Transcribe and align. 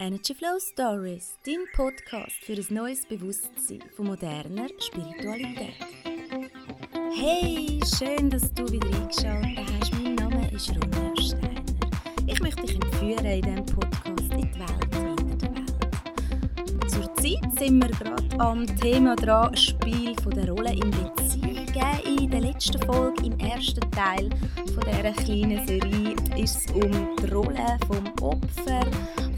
Energy 0.00 0.32
Flow 0.32 0.60
Stories, 0.60 1.36
dein 1.44 1.64
Podcast 1.74 2.44
für 2.44 2.52
ein 2.52 2.66
neues 2.70 3.04
Bewusstsein 3.04 3.82
von 3.96 4.06
moderner 4.06 4.68
Spiritualität. 4.78 5.74
Hey, 7.16 7.80
schön, 7.84 8.30
dass 8.30 8.54
du 8.54 8.70
wieder 8.70 8.86
eingeschaltet 8.86 9.58
hast. 9.58 9.92
Mein 9.94 10.14
Name 10.14 10.48
ist 10.52 10.70
Ronja 10.70 11.16
Steiner. 11.20 11.62
Ich 12.28 12.40
möchte 12.40 12.62
dich 12.62 12.76
entführen 12.76 13.24
in 13.24 13.42
diesem 13.42 13.66
Podcast 13.66 14.32
in 14.32 14.40
die 14.40 14.58
Welt 14.60 14.94
hinter 14.94 15.48
der 15.48 15.66
Welt. 15.66 16.90
Zurzeit 16.92 17.58
sind 17.58 17.82
wir 17.82 17.88
gerade 17.88 18.40
am 18.40 18.66
Thema 18.76 19.16
dran, 19.16 19.56
Spiel 19.56 20.14
von 20.22 20.30
der 20.32 20.48
Rolle 20.48 20.74
in 20.74 20.92
Beziehungen. 20.92 21.66
In 22.06 22.30
der 22.30 22.40
letzten 22.40 22.80
Folge, 22.82 23.26
im 23.26 23.38
ersten 23.40 23.90
Teil 23.90 24.30
von 24.74 24.84
dieser 24.86 25.12
kleinen 25.24 25.66
Serie, 25.66 26.14
ist 26.36 26.56
es 26.56 26.72
um 26.72 27.16
die 27.16 27.30
Rolle 27.32 27.78
vom 27.88 28.06
Opfer 28.22 28.84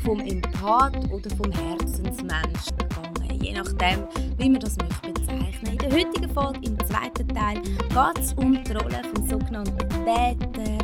vom 0.04 0.20
Empath 0.20 0.96
oder 1.10 1.30
vom 1.36 1.52
Herzensmensch 1.52 2.68
gegangen. 2.78 3.42
Je 3.42 3.52
nachdem, 3.52 4.06
wie 4.38 4.50
man 4.50 4.60
das 4.60 4.76
möchte 4.76 5.12
bezeichnen. 5.12 5.72
In 5.72 5.78
der 5.78 5.92
heutigen 5.92 6.30
Folge, 6.30 6.60
im 6.62 6.78
zweiten 6.86 7.28
Teil, 7.28 7.60
geht 7.60 8.24
es 8.24 8.32
um 8.34 8.62
die 8.62 8.72
Rolle 8.72 9.02
des 9.14 9.30
sogenannten 9.30 9.88
Täter, 10.04 10.78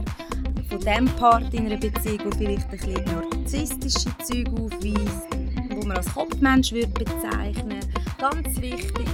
von 0.68 0.80
dem 0.80 1.06
Part 1.16 1.54
in 1.54 1.66
einer 1.66 1.76
Beziehung, 1.76 2.18
der 2.18 2.32
vielleicht 2.32 2.70
ein 2.70 2.78
bisschen 2.78 3.04
narzisstische 3.04 4.10
Züge 4.24 4.50
aufweist, 4.50 5.26
wo 5.70 5.86
man 5.86 5.96
als 5.96 6.12
Kopfmensch 6.12 6.72
würde 6.72 7.04
bezeichnen 7.04 7.80
Ganz 8.18 8.60
wichtig, 8.60 9.06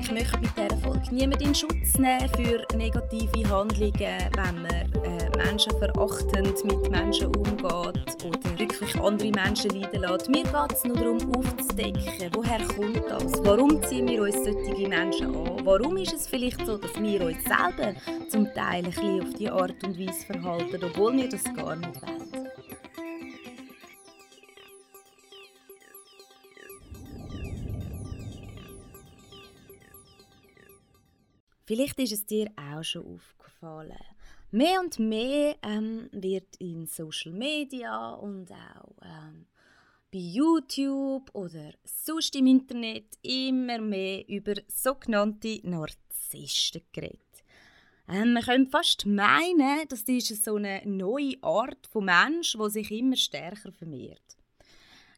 ich 0.00 0.10
möchte 0.10 0.38
mit 0.38 0.50
dieser 0.56 0.76
Folge 0.78 1.14
niemanden 1.14 1.48
in 1.48 1.54
Schutz 1.54 1.98
nehmen 1.98 2.28
für 2.36 2.64
negative 2.76 3.50
Handlungen, 3.50 3.92
wenn 3.98 4.62
man 4.62 5.13
menschenverachtend 5.36 6.64
mit 6.64 6.90
Menschen 6.90 7.26
umgeht 7.26 7.64
oder 7.64 8.58
wirklich 8.58 8.94
andere 9.00 9.30
Menschen 9.30 9.70
leiden 9.70 10.00
lässt. 10.00 10.28
Mir 10.28 10.42
geht 10.44 10.72
es 10.72 10.84
nur 10.84 10.96
darum, 10.96 11.34
aufzudecken, 11.36 12.30
woher 12.34 12.66
kommt 12.66 13.04
das? 13.08 13.44
Warum 13.44 13.82
ziehen 13.82 14.08
wir 14.08 14.22
uns 14.22 14.36
solche 14.44 14.88
Menschen 14.88 15.34
an? 15.34 15.64
Warum 15.64 15.96
ist 15.96 16.12
es 16.12 16.26
vielleicht 16.26 16.64
so, 16.66 16.78
dass 16.78 16.94
wir 17.00 17.24
uns 17.24 17.42
selber 17.44 17.94
zum 18.28 18.52
Teil 18.54 18.84
ein 18.84 18.90
bisschen 18.90 19.22
auf 19.22 19.34
diese 19.34 19.52
Art 19.52 19.84
und 19.84 19.98
Weise 19.98 20.26
verhalten, 20.26 20.84
obwohl 20.84 21.16
wir 21.16 21.28
das 21.28 21.44
gar 21.44 21.76
nicht 21.76 22.02
wollen? 22.02 22.14
Vielleicht 31.66 31.98
ist 31.98 32.12
es 32.12 32.26
dir 32.26 32.50
auch 32.56 32.84
schon 32.84 33.06
aufgefallen. 33.06 34.13
Mehr 34.54 34.78
und 34.78 35.00
mehr 35.00 35.56
ähm, 35.64 36.08
wird 36.12 36.54
in 36.60 36.86
Social 36.86 37.32
Media 37.32 38.10
und 38.12 38.52
auch 38.52 38.94
ähm, 39.02 39.46
bei 40.12 40.20
YouTube 40.20 41.28
oder 41.32 41.72
sonst 41.82 42.36
im 42.36 42.46
Internet 42.46 43.18
immer 43.22 43.80
mehr 43.80 44.28
über 44.28 44.54
sogenannte 44.68 45.58
Narzissten 45.64 46.82
geredet. 46.92 47.18
Ähm, 48.06 48.34
man 48.34 48.44
könnte 48.44 48.70
fast 48.70 49.06
meinen, 49.06 49.88
das 49.88 50.02
ist 50.02 50.44
so 50.44 50.54
eine 50.54 50.82
neue 50.84 51.34
Art 51.42 51.88
von 51.88 52.04
Mensch, 52.04 52.56
die 52.56 52.70
sich 52.70 52.92
immer 52.92 53.16
stärker 53.16 53.72
vermehrt. 53.72 54.36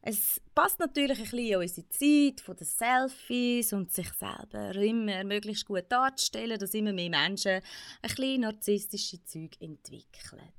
Es 0.09 0.41
passt 0.55 0.79
natürlich 0.79 1.19
ein 1.19 1.25
bisschen 1.25 1.57
an 1.57 1.63
unsere 1.63 1.89
Zeit 1.89 2.41
von 2.41 2.55
den 2.55 2.65
Selfies 2.65 3.73
und 3.73 3.91
sich 3.91 4.09
selber 4.13 4.73
immer 4.77 5.25
möglichst 5.25 5.67
gut 5.67 5.87
darzustellen, 5.89 6.61
dass 6.61 6.75
immer 6.75 6.93
mehr 6.93 7.11
Menschen 7.11 7.55
ein 7.55 7.63
bisschen 8.03 8.43
narzisstische 8.43 9.25
Züge 9.25 9.57
entwickeln. 9.59 10.53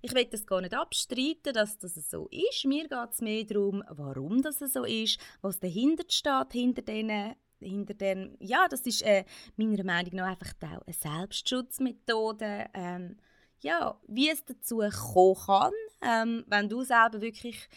Ich 0.00 0.14
will 0.14 0.24
das 0.24 0.46
gar 0.46 0.62
nicht 0.62 0.72
abstreiten, 0.72 1.52
dass 1.52 1.76
das 1.76 1.92
so 2.08 2.26
ist. 2.28 2.64
Mir 2.64 2.88
geht 2.88 3.10
es 3.12 3.20
mehr 3.20 3.44
darum, 3.44 3.84
warum 3.90 4.40
das 4.40 4.60
so 4.60 4.84
ist, 4.84 5.20
was 5.42 5.60
dahinter 5.60 6.04
steht, 6.08 6.52
hinter 6.52 6.80
diesen 6.80 7.34
hinter 7.58 7.92
den, 7.92 8.38
ja, 8.40 8.66
das 8.66 8.80
ist 8.86 9.02
äh, 9.02 9.26
meiner 9.56 9.84
Meinung 9.84 10.14
nach 10.14 10.28
einfach 10.28 10.54
auch 10.62 10.86
eine 10.86 10.94
Selbstschutzmethode. 10.94 12.70
Ähm, 12.72 13.18
ja, 13.62 14.00
wie 14.08 14.30
es 14.30 14.44
dazu 14.44 14.78
kommen 14.78 15.36
kann, 15.46 15.72
ähm, 16.02 16.44
wenn 16.46 16.68
du 16.68 16.82
selber 16.82 17.20
wirklich 17.20 17.68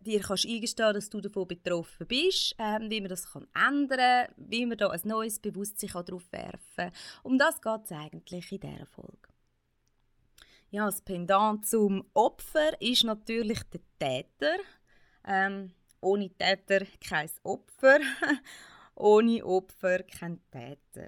dir 0.00 0.20
kannst 0.20 0.46
eingestehen, 0.46 0.94
dass 0.94 1.10
du 1.10 1.20
davon 1.20 1.48
betroffen 1.48 2.06
bist, 2.06 2.54
ähm, 2.58 2.90
wie 2.90 3.00
man 3.00 3.10
das 3.10 3.30
kann 3.30 3.46
ändern 3.54 3.98
kann, 3.98 4.34
wie 4.36 4.66
man 4.66 4.78
da 4.78 4.88
ein 4.88 5.00
neues 5.04 5.38
Bewusstsein 5.38 6.04
darauf 6.04 6.30
werfen 6.32 6.60
kann. 6.76 6.92
Um 7.22 7.38
das 7.38 7.60
geht 7.60 7.84
es 7.84 7.92
eigentlich 7.92 8.52
in 8.52 8.60
dieser 8.60 8.86
Folge. 8.86 9.28
Ja, 10.70 10.86
das 10.86 11.00
Pendant 11.00 11.66
zum 11.66 12.04
Opfer 12.12 12.80
ist 12.80 13.04
natürlich 13.04 13.60
der 13.64 13.80
Täter. 13.98 14.56
Ähm, 15.24 15.72
ohne 16.00 16.30
Täter 16.30 16.84
kein 17.00 17.30
Opfer. 17.44 18.00
ohne 18.96 19.44
Opfer 19.44 20.02
kein 20.02 20.40
Täter. 20.50 21.06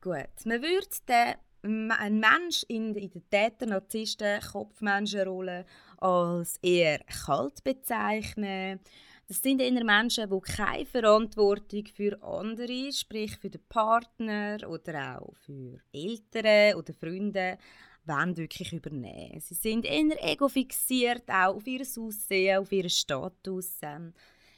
Gut, 0.00 0.44
man 0.44 0.62
würde 0.62 0.88
den 1.08 1.34
ein 1.64 2.20
Mensch 2.20 2.62
in, 2.68 2.94
in 2.94 3.10
der 3.10 3.22
Täter-Narzissten-Kopfmenschenrolle 3.30 5.64
als 5.98 6.56
eher 6.62 7.00
kalt 7.24 7.62
bezeichnen. 7.64 8.80
Das 9.26 9.40
sind 9.40 9.60
eher 9.60 9.84
Menschen, 9.84 10.28
die 10.28 10.40
keine 10.40 10.84
Verantwortung 10.84 11.86
für 11.86 12.22
andere, 12.22 12.92
sprich 12.92 13.36
für 13.38 13.48
den 13.48 13.62
Partner 13.68 14.58
oder 14.68 15.22
auch 15.22 15.34
für 15.36 15.80
Eltern 15.92 16.78
oder 16.78 16.92
Freunde, 16.92 17.56
wollen 18.04 18.36
wirklich 18.36 18.72
übernehmen. 18.72 19.40
Sie 19.40 19.54
sind 19.54 19.86
eher 19.86 20.30
egofixiert, 20.30 21.28
auch 21.28 21.56
auf 21.56 21.66
ihr 21.66 21.80
Aussehen, 21.80 22.58
auf 22.58 22.70
ihren 22.70 22.90
Status. 22.90 23.78
Ähm, 23.80 24.12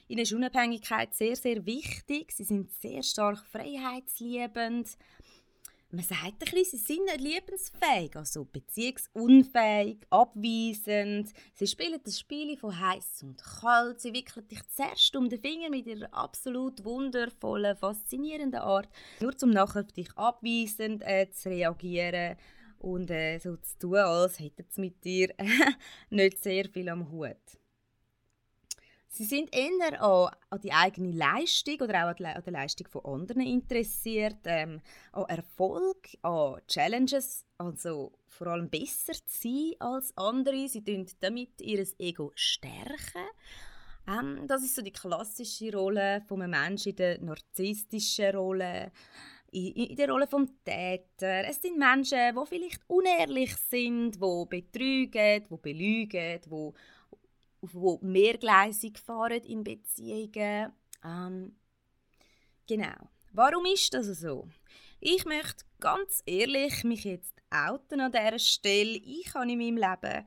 ihnen 0.09 0.23
ist 0.23 0.33
Unabhängigkeit 0.33 1.15
sehr, 1.15 1.37
sehr 1.37 1.65
wichtig. 1.65 2.33
Sie 2.33 2.45
sind 2.45 2.73
sehr 2.73 3.05
stark 3.05 3.45
freiheitsliebend 3.47 4.97
man 5.97 6.05
sagt 6.05 6.25
ein 6.25 6.39
bisschen, 6.39 6.65
sie 6.65 6.77
sind 6.77 7.05
nicht 7.07 7.21
liebensfähig, 7.21 8.15
also 8.17 8.45
beziehungsunfähig, 8.45 9.99
abweisend. 10.11 11.33
Sie 11.55 11.67
spielen 11.67 11.99
das 12.05 12.21
Spiel 12.21 12.57
von 12.59 12.79
heiß 12.79 13.23
und 13.23 13.43
kalt. 13.43 14.01
Sie 14.01 14.13
wickeln 14.13 14.47
dich 14.47 14.61
zuerst 14.69 15.17
um 15.17 15.29
den 15.31 15.41
Finger 15.41 15.71
mit 15.71 15.87
ihrer 15.87 16.13
absolut 16.13 16.85
wundervollen, 16.85 17.77
faszinierenden 17.77 18.61
Art, 18.61 18.91
nur 19.21 19.37
zum 19.37 19.51
nachher 19.51 19.81
auf 19.81 19.93
dich 19.93 20.11
abweisend 20.17 21.03
äh, 21.03 21.31
zu 21.31 21.49
reagieren 21.49 22.37
und 22.79 23.11
äh, 23.11 23.39
so 23.39 23.57
zu 23.57 23.79
tun, 23.79 23.97
als 23.97 24.39
hätten 24.39 24.67
sie 24.69 24.81
mit 24.83 25.03
dir 25.03 25.35
nicht 26.11 26.43
sehr 26.43 26.69
viel 26.69 26.91
am 26.91 27.11
Hut. 27.11 27.37
Sie 29.17 29.25
sind 29.25 29.55
eher 29.57 30.03
an, 30.03 30.31
an, 30.51 30.61
die 30.61 30.73
eigene 30.73 31.11
Leistung 31.11 31.81
oder 31.81 32.05
auch 32.05 32.21
an, 32.21 32.43
der 32.45 32.53
Leistung 32.53 32.87
von 32.87 33.03
anderen 33.07 33.41
interessiert, 33.41 34.37
ähm, 34.45 34.83
an 35.13 35.25
Erfolg, 35.25 36.09
an 36.21 36.61
Challenges, 36.69 37.47
also 37.57 38.13
vor 38.27 38.49
allem 38.49 38.69
besser 38.69 39.15
zu 39.15 39.49
sein 39.49 39.73
als 39.79 40.15
andere. 40.19 40.69
Sie 40.69 40.85
tun 40.85 41.07
damit 41.21 41.63
ihr 41.63 41.87
Ego 41.99 42.31
stärken. 42.35 43.25
Ähm, 44.07 44.47
das 44.47 44.63
ist 44.63 44.77
so 44.77 44.83
die 44.83 44.93
klassische 44.93 45.73
Rolle 45.73 46.21
von 46.29 46.43
einem 46.43 46.51
Menschen 46.51 46.91
in 46.91 46.97
der 46.97 47.19
narzisstischen 47.23 48.37
Rolle 48.37 48.93
in 49.51 49.97
der 49.97 50.11
Rolle 50.11 50.27
des 50.27 50.51
Täter. 50.65 51.49
Es 51.49 51.63
sind 51.63 51.79
Menschen, 51.79 52.19
die 52.35 52.47
vielleicht 52.47 52.81
unehrlich 52.89 53.57
sind, 53.57 54.17
die 54.17 54.45
betrügen, 54.51 55.45
die 55.49 55.57
belügen, 55.57 56.41
die 56.45 56.73
wo 57.61 57.99
mehrgleisig 58.03 58.99
fahren 58.99 59.43
in 59.43 59.65
Beziehungen. 59.65 60.73
Ähm, 61.05 61.57
genau. 62.67 63.11
Warum 63.33 63.67
ist 63.67 63.93
das 63.95 64.07
so? 64.07 64.49
Ich 65.01 65.25
möchte 65.25 65.65
ganz 65.79 66.23
ehrlich 66.27 66.85
mich 66.85 67.05
jetzt 67.05 67.35
outen 67.51 68.01
an 68.01 68.13
dieser 68.13 68.39
Stelle. 68.39 68.97
Ich 68.97 69.35
habe 69.35 69.51
in 69.51 69.59
meinem 69.59 69.77
Leben 69.77 70.27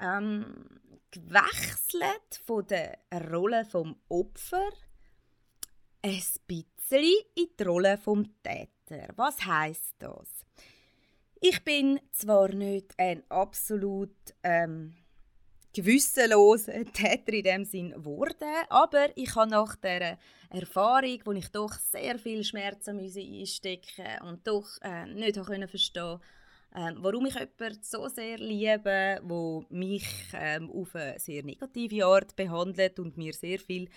ähm, 0.00 0.80
gewechselt 1.10 2.40
von 2.44 2.66
der 2.66 2.98
Rolle 3.30 3.64
vom 3.64 3.96
Opfer 4.08 4.70
ein 6.02 6.22
bisschen 6.46 7.22
in 7.34 7.48
die 7.58 7.62
Rolle 7.62 7.96
vom 7.96 8.24
Täter. 8.42 9.08
Was 9.16 9.44
heißt 9.44 9.94
das? 9.98 10.28
Ich 11.40 11.62
bin 11.64 12.00
zwar 12.12 12.48
nicht 12.52 12.92
ein 12.98 13.22
absolut 13.28 14.16
ähm, 14.42 14.94
gewissenloser 15.72 16.84
Täter 16.92 17.32
in 17.32 17.42
dem 17.42 17.64
Sinn 17.64 17.90
geworden. 17.90 18.66
Aber 18.68 19.08
ich 19.16 19.34
habe 19.34 19.50
nach 19.50 19.76
der 19.76 20.18
Erfahrung, 20.50 21.20
wo 21.24 21.32
ich 21.32 21.48
doch 21.48 21.72
sehr 21.74 22.18
viel 22.18 22.44
Schmerzen 22.44 22.98
einstecken 22.98 24.22
und 24.26 24.46
doch 24.46 24.68
äh, 24.82 25.06
nicht 25.06 25.42
können 25.44 25.68
verstehen 25.68 26.20
äh, 26.74 26.92
warum 26.96 27.26
ich 27.26 27.34
jemanden 27.34 27.82
so 27.82 28.08
sehr 28.08 28.38
liebe, 28.38 29.20
wo 29.22 29.64
mich 29.68 30.06
äh, 30.32 30.58
auf 30.60 30.94
eine 30.94 31.18
sehr 31.18 31.42
negative 31.44 32.06
Art 32.06 32.34
behandelt 32.34 32.98
und 32.98 33.16
mir 33.16 33.34
sehr 33.34 33.58
viel 33.58 33.88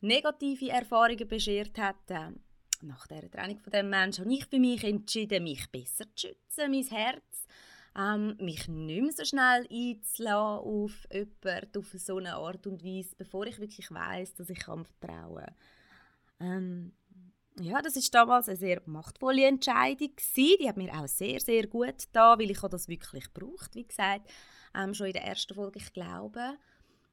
negative 0.00 0.70
Erfahrungen 0.70 1.28
beschert 1.28 1.78
hat. 1.78 2.10
Äh, 2.10 2.30
nach 2.82 3.06
der 3.06 3.30
Trennung 3.30 3.60
von 3.60 3.72
dem 3.72 3.90
Menschen 3.90 4.24
habe 4.24 4.34
ich 4.34 4.46
für 4.46 4.58
mich 4.58 4.84
entschieden, 4.84 5.44
mich 5.44 5.70
besser 5.70 6.04
zu 6.14 6.28
schützen, 6.28 6.70
mein 6.70 6.84
Herz 6.84 7.43
ähm, 7.96 8.36
mich 8.38 8.68
nicht 8.68 9.02
mehr 9.02 9.12
so 9.12 9.24
schnell 9.24 9.66
einzulassen 9.70 10.64
auf 10.64 11.06
jemanden 11.12 11.78
auf 11.78 11.92
so 11.96 12.16
eine 12.18 12.34
Art 12.34 12.66
und 12.66 12.84
Weise, 12.84 13.14
bevor 13.16 13.46
ich 13.46 13.60
wirklich 13.60 13.90
weiß, 13.90 14.34
dass 14.34 14.50
ich 14.50 14.60
kann 14.60 14.84
vertrauen. 14.84 15.46
Ähm, 16.40 16.92
ja, 17.60 17.80
das 17.80 17.96
ist 17.96 18.12
damals 18.12 18.48
eine 18.48 18.56
sehr 18.56 18.82
machtvolle 18.86 19.46
Entscheidung 19.46 20.10
gewesen. 20.16 20.56
Die 20.60 20.68
hat 20.68 20.76
mir 20.76 20.92
auch 20.92 21.06
sehr, 21.06 21.38
sehr 21.40 21.66
gut 21.68 22.04
da, 22.12 22.38
weil 22.38 22.50
ich 22.50 22.60
das 22.60 22.88
wirklich 22.88 23.32
braucht, 23.32 23.74
wie 23.76 23.86
gesagt, 23.86 24.28
ähm, 24.74 24.92
schon 24.92 25.06
in 25.06 25.12
der 25.12 25.24
ersten 25.24 25.54
Folge. 25.54 25.78
Ich 25.78 25.92
glaube, 25.92 26.58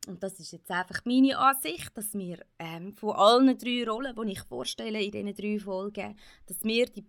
und 0.08 0.24
das 0.24 0.40
ist 0.40 0.52
jetzt 0.52 0.72
einfach 0.72 1.06
meine 1.06 1.38
Ansicht, 1.38 1.96
dass 1.96 2.14
wir 2.16 2.40
ähm, 2.58 2.94
von 2.94 3.16
allen 3.16 3.56
drei 3.56 3.88
Rollen, 3.88 4.16
die 4.16 4.32
ich 4.32 4.42
vorstelle 4.42 5.04
in 5.04 5.12
diesen 5.12 5.36
drei 5.36 5.60
Folgen, 5.60 6.18
dass 6.48 6.64
wir 6.64 6.88
die 6.88 7.06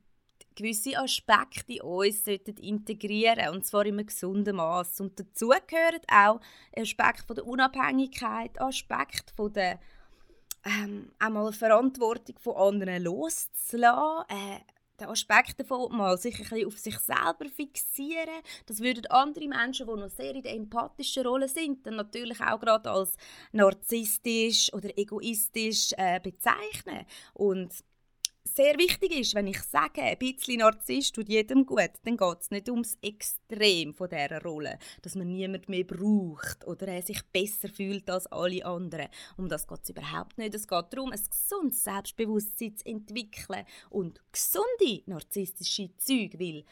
gewisse 0.55 0.99
Aspekte 0.99 1.75
in 1.75 1.81
uns 1.81 2.27
integrieren 2.27 3.37
sollten, 3.37 3.55
und 3.55 3.67
zwar 3.67 3.87
in 3.87 3.99
einem 3.99 4.07
gesunden 4.07 4.57
Maß. 4.57 5.01
Und 5.01 5.19
dazu 5.19 5.53
gehören 5.67 6.01
auch 6.09 6.41
Aspekte 6.77 7.27
von 7.27 7.37
der 7.37 7.47
Unabhängigkeit, 7.47 8.61
Aspekte 8.61 9.33
von 9.35 9.53
der 9.53 9.79
ähm, 10.65 11.11
einmal 11.19 11.53
Verantwortung 11.53 12.39
von 12.39 12.57
anderen 12.57 13.03
loszulassen, 13.03 14.25
äh, 14.29 14.61
den 15.01 15.09
Aspekt 15.09 15.59
davon 15.59 15.97
mal 15.97 16.17
sich 16.17 16.39
ein 16.39 16.45
bisschen 16.45 16.67
auf 16.67 16.79
sich 16.79 16.99
selber 16.99 17.49
fixieren. 17.55 18.43
Das 18.67 18.81
würden 18.81 19.07
andere 19.07 19.49
Menschen, 19.49 19.87
die 19.87 20.01
noch 20.01 20.11
sehr 20.11 20.35
in 20.35 20.43
der 20.43 20.55
empathischen 20.55 21.27
Rolle 21.27 21.49
sind, 21.49 21.87
dann 21.87 21.97
natürlich 21.97 22.41
auch 22.41 22.61
gerade 22.61 22.91
als 22.91 23.17
narzisstisch 23.53 24.73
oder 24.73 24.97
egoistisch 24.97 25.93
äh, 25.97 26.21
bezeichnen. 26.21 27.05
Und 27.35 27.73
sehr 28.55 28.77
wichtig 28.79 29.19
ist, 29.19 29.35
wenn 29.35 29.47
ich 29.47 29.61
sage, 29.63 30.03
ein 30.03 30.19
bisschen 30.19 30.59
Narzisst 30.59 31.15
tut 31.15 31.29
jedem 31.29 31.65
gut, 31.65 31.91
dann 32.05 32.17
geht 32.17 32.41
es 32.41 32.51
nicht 32.51 32.69
ums 32.69 32.97
Extrem 33.03 33.95
von 33.95 34.09
dieser 34.09 34.43
Rolle, 34.43 34.79
dass 35.03 35.15
man 35.15 35.29
niemand 35.29 35.69
mehr 35.69 35.85
braucht 35.85 36.67
oder 36.67 36.89
er 36.89 37.03
sich 37.03 37.23
besser 37.33 37.69
fühlt 37.69 38.09
als 38.11 38.27
alle 38.27 38.65
anderen. 38.65 39.09
Um 39.37 39.49
das 39.49 39.67
geht 39.67 39.81
es 39.83 39.91
überhaupt 39.91 40.39
nicht. 40.39 40.55
Es 40.55 40.67
geht 40.67 40.87
darum, 40.91 41.13
ein 41.13 41.21
gesundes 41.31 41.85
Selbstbewusstsein 41.85 42.77
zu 42.77 42.87
entwickeln 42.87 43.65
und 43.91 44.21
gesunde 44.31 45.03
narzisstische 45.07 45.97
Züge, 45.97 46.39
weil 46.39 46.65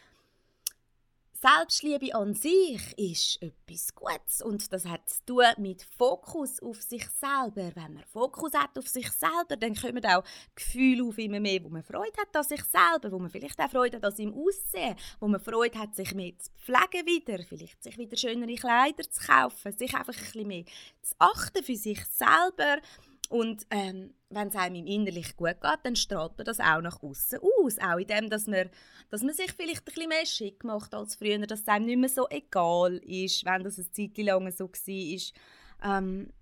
Selbstliebe 1.42 2.14
an 2.14 2.34
sich 2.34 2.98
ist 2.98 3.40
etwas 3.40 3.94
Gutes 3.94 4.42
und 4.42 4.70
das 4.74 4.84
hat 4.84 5.08
zu 5.08 5.24
tun 5.24 5.46
mit 5.56 5.82
Fokus 5.96 6.60
auf 6.60 6.82
sich 6.82 7.08
selber. 7.08 7.72
Wenn 7.74 7.94
man 7.94 8.04
Fokus 8.12 8.52
hat 8.52 8.76
auf 8.76 8.86
sich 8.86 9.10
selber, 9.10 9.56
dann 9.58 9.74
kommen 9.74 10.04
auch 10.04 10.22
Gefühle 10.54 11.02
auf 11.02 11.16
immer 11.16 11.40
mehr, 11.40 11.64
wo 11.64 11.70
man 11.70 11.82
Freude 11.82 12.12
hat 12.20 12.36
an 12.36 12.44
sich 12.44 12.62
selber, 12.64 13.10
wo 13.10 13.18
man 13.18 13.30
vielleicht 13.30 13.58
auch 13.58 13.70
Freude 13.70 13.96
hat 13.96 14.04
an 14.04 14.14
seinem 14.14 14.34
Aussehen, 14.34 14.96
wo 15.18 15.28
man 15.28 15.40
Freude 15.40 15.78
hat, 15.78 15.94
sich 15.94 16.12
mehr 16.12 16.38
zu 16.38 16.50
pflegen 16.58 17.06
wieder, 17.06 17.42
vielleicht 17.42 17.82
sich 17.82 17.96
wieder 17.96 18.18
schönere 18.18 18.54
Kleider 18.56 19.08
zu 19.08 19.26
kaufen, 19.26 19.72
sich 19.72 19.94
einfach 19.94 20.14
ein 20.14 20.22
bisschen 20.22 20.46
mehr 20.46 20.64
zu 21.00 21.14
achten 21.18 21.64
für 21.64 21.76
sich 21.76 22.04
selber 22.04 22.82
und 23.30 23.64
ähm, 23.70 24.12
wenn 24.28 24.48
es 24.48 24.56
einem 24.56 24.86
innerlich 24.86 25.36
gut 25.36 25.60
geht, 25.60 25.78
dann 25.84 25.94
strahlt 25.94 26.36
man 26.36 26.44
das 26.44 26.58
auch 26.58 26.80
nach 26.80 27.00
außen 27.00 27.38
aus. 27.38 27.78
Auch 27.78 27.98
in 27.98 28.08
dem, 28.08 28.28
dass 28.28 28.48
man, 28.48 28.68
dass 29.08 29.22
man 29.22 29.32
sich 29.32 29.52
vielleicht 29.52 29.82
ein 29.82 29.84
bisschen 29.84 30.08
mehr 30.08 30.26
schick 30.26 30.64
macht 30.64 30.92
als 30.94 31.14
früher, 31.14 31.38
dass 31.46 31.60
es 31.60 31.68
einem 31.68 31.86
nicht 31.86 31.98
mehr 31.98 32.08
so 32.08 32.26
egal 32.28 32.96
ist, 32.96 33.44
wenn 33.44 33.62
das 33.62 33.78
eine 33.78 33.90
Zeit 33.92 34.18
lang 34.18 34.50
so 34.50 34.68
war. 34.68 35.98
Ähm, 35.98 36.32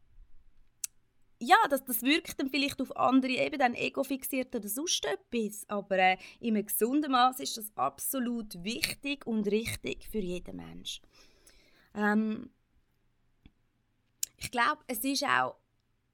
ja, 1.41 1.57
das, 1.69 1.85
das 1.85 2.01
wirkt 2.03 2.41
dann 2.41 2.49
vielleicht 2.49 2.81
auf 2.81 2.97
andere 2.97 3.33
eben 3.33 3.59
dann 3.59 3.75
ego-fixiert 3.75 4.57
oder 4.57 4.69
sonst 4.69 5.05
etwas. 5.05 5.69
Aber 5.69 5.99
äh, 5.99 6.17
in 6.41 6.57
einem 6.57 6.65
gesunden 6.65 7.13
Maß 7.13 7.41
ist 7.41 7.59
das 7.59 7.71
absolut 7.77 8.65
wichtig 8.65 9.27
und 9.27 9.47
richtig 9.47 10.09
für 10.11 10.21
jeden 10.21 10.57
Mensch. 10.57 11.03
Ähm, 11.95 12.49
ich 14.39 14.51
glaube, 14.51 14.83
es 14.87 15.05
ist 15.05 15.25
auch 15.25 15.57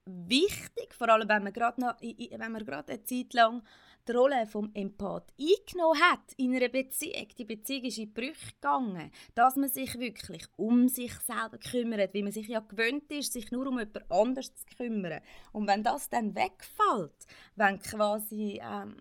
wichtig, 0.06 0.95
vor 0.95 1.09
allem 1.09 1.29
wenn 1.29 1.45
man 1.45 1.53
gerade 1.53 1.81
noch, 1.81 1.95
wenn 2.01 2.53
man 2.53 2.65
gerade 2.65 2.93
eine 2.93 3.05
Zeit 3.05 3.33
lang 3.33 3.62
die 4.06 4.12
Rolle 4.12 4.47
vom 4.47 4.71
Empath 4.75 5.33
eingenommen 5.41 6.01
hat 6.01 6.33
in 6.37 6.55
einer 6.55 6.69
Beziehung, 6.69 7.27
die 7.39 7.45
Beziehung 7.45 7.85
ist 7.85 7.99
in 7.99 8.12
Brüche 8.12 8.53
gegangen, 8.55 9.11
dass 9.35 9.56
man 9.56 9.71
sich 9.71 9.99
wirklich 9.99 10.47
um 10.56 10.89
sich 10.89 11.12
selber 11.21 11.59
kümmert, 11.59 12.12
wie 12.12 12.23
man 12.23 12.33
sich 12.33 12.49
ja 12.49 12.61
gewöhnt 12.61 13.11
ist, 13.11 13.33
sich 13.33 13.51
nur 13.51 13.67
um 13.67 13.79
jemand 13.79 14.11
anderes 14.11 14.55
zu 14.55 14.67
kümmern. 14.77 15.21
Und 15.53 15.67
wenn 15.67 15.83
das 15.83 16.11
dann 16.11 16.35
wegfällt, 16.35 17.27
wenn 17.56 17.79
quasi 17.79 18.61
ähm, 18.62 18.97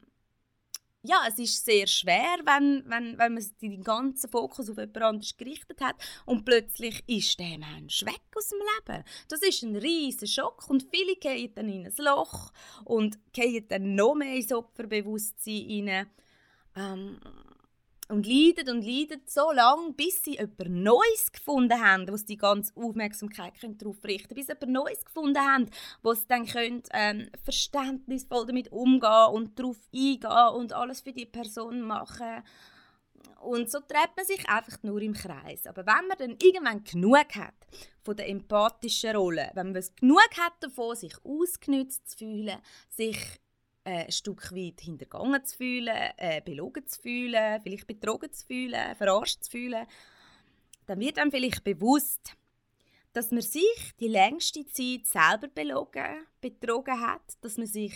ja, 1.04 1.26
es 1.28 1.38
ist 1.38 1.66
sehr 1.66 1.86
schwer, 1.86 2.38
wenn, 2.46 2.84
wenn, 2.88 3.18
wenn 3.18 3.34
man 3.34 3.46
den 3.62 3.84
ganzen 3.84 4.30
Fokus 4.30 4.70
auf 4.70 4.78
jemand 4.78 4.98
anderes 5.02 5.36
gerichtet 5.36 5.82
hat 5.82 5.96
und 6.26 6.46
plötzlich 6.46 7.04
ist 7.08 7.38
der 7.40 7.58
Mensch 7.58 8.06
weg 8.06 8.22
aus 8.36 8.50
dem 8.50 8.60
Leben. 8.60 9.04
Das 9.28 9.42
ist 9.42 9.64
ein 9.64 9.76
riesiger 9.76 10.28
Schock 10.28 10.70
und 10.70 10.88
viele 10.90 11.18
gehen 11.18 11.54
dann 11.56 11.68
in 11.68 11.86
ein 11.86 11.94
Loch 11.98 12.54
und 12.86 13.20
gehen 13.34 13.68
dann 13.68 13.96
noch 13.96 14.16
mehr 14.16 14.36
ins 14.36 14.54
Opferbewusstsein 14.54 15.90
rein. 15.90 16.08
Ähm, 16.76 17.20
und 18.10 18.28
leiden 18.28 18.70
und 18.70 18.86
leiden 18.86 19.22
so 19.26 19.52
lange, 19.52 19.94
bis 19.94 20.24
sie 20.24 20.38
etwas 20.38 20.68
Neues 20.68 21.32
gefunden 21.32 21.82
haben, 21.82 22.08
wo 22.08 22.18
sie 22.18 22.26
die 22.26 22.38
ganze 22.38 22.76
Aufmerksamkeit 22.76 23.54
darauf 23.78 24.04
richten 24.04 24.28
können, 24.30 24.36
bis 24.36 24.48
sie 24.48 24.52
etwas 24.52 24.70
Neues 24.70 25.06
gefunden 25.06 25.40
haben, 25.40 25.70
wo 26.02 26.14
sie 26.14 26.28
dann 26.28 26.46
können, 26.46 26.84
ähm, 26.92 27.30
verständnisvoll 27.44 28.46
damit 28.46 28.72
umgehen 28.72 29.34
und 29.34 29.58
darauf 29.58 29.78
eingehen 29.94 30.56
und 30.56 30.74
alles 30.74 31.02
für 31.02 31.14
die 31.14 31.26
Person 31.26 31.82
machen. 31.82 32.44
Und 33.42 33.70
so 33.70 33.80
treibt 33.80 34.16
man 34.16 34.26
sich 34.26 34.48
einfach 34.48 34.82
nur 34.84 35.02
im 35.02 35.14
Kreis. 35.14 35.66
Aber 35.66 35.86
wenn 35.86 36.08
man 36.08 36.18
dann 36.18 36.38
irgendwann 36.42 36.84
genug 36.84 37.36
hat 37.36 37.56
von 38.02 38.16
der 38.16 38.30
empathischen 38.30 39.16
Rolle, 39.16 39.52
wenn 39.54 39.72
man 39.72 39.84
genug 40.00 40.30
hat 40.38 40.54
davon, 40.62 40.96
sich 40.96 41.14
ausgenützt 41.24 42.10
zu 42.10 42.18
fühlen, 42.20 42.58
sich 42.90 43.18
ein 43.84 44.12
Stück 44.12 44.52
weit 44.54 44.82
hintergangen 44.82 45.44
zu 45.44 45.58
fühlen, 45.58 46.12
äh, 46.18 46.42
belogen 46.44 46.88
zu 46.88 47.02
fühlen, 47.02 47.62
vielleicht 47.62 47.88
betrogen 47.88 48.32
zu 48.32 48.46
fühlen, 48.46 48.96
verarscht 48.96 49.44
zu 49.44 49.52
fühlen, 49.52 49.86
dann 50.86 51.00
wird 51.00 51.18
einem 51.18 51.32
vielleicht 51.32 51.64
bewusst, 51.64 52.36
dass 53.14 53.32
man 53.32 53.42
sich 53.42 53.92
die 54.00 54.08
längste 54.08 54.66
Zeit 54.66 55.06
selber 55.06 55.48
belogen, 55.48 56.26
betrogen 56.42 57.00
hat, 57.00 57.38
dass 57.42 57.58
man 57.58 57.68
sich 57.68 57.94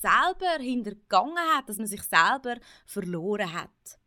selber 0.00 0.62
hintergangen 0.62 1.38
hat, 1.54 1.68
dass 1.68 1.78
man 1.78 1.86
sich 1.86 2.02
selber 2.02 2.56
verloren 2.84 3.52
hat. 3.52 3.98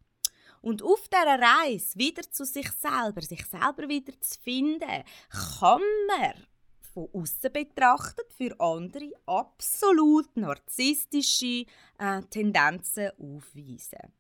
Und 0.62 0.84
auf 0.84 1.08
dieser 1.08 1.40
Reise 1.40 1.98
wieder 1.98 2.22
zu 2.22 2.46
sich 2.46 2.72
selber, 2.72 3.22
sich 3.22 3.46
selber 3.48 3.90
wieder 3.90 4.14
zu 4.22 4.40
finden, 4.40 5.04
kann 5.60 5.82
man 6.08 6.48
von 6.94 7.10
außen 7.14 7.52
betrachtet 7.52 8.34
für 8.34 8.60
andere 8.60 9.12
absolut 9.26 10.36
narzisstische 10.36 11.66
äh, 11.98 12.22
Tendenzen 12.30 13.12
aufweisen. 13.18 14.14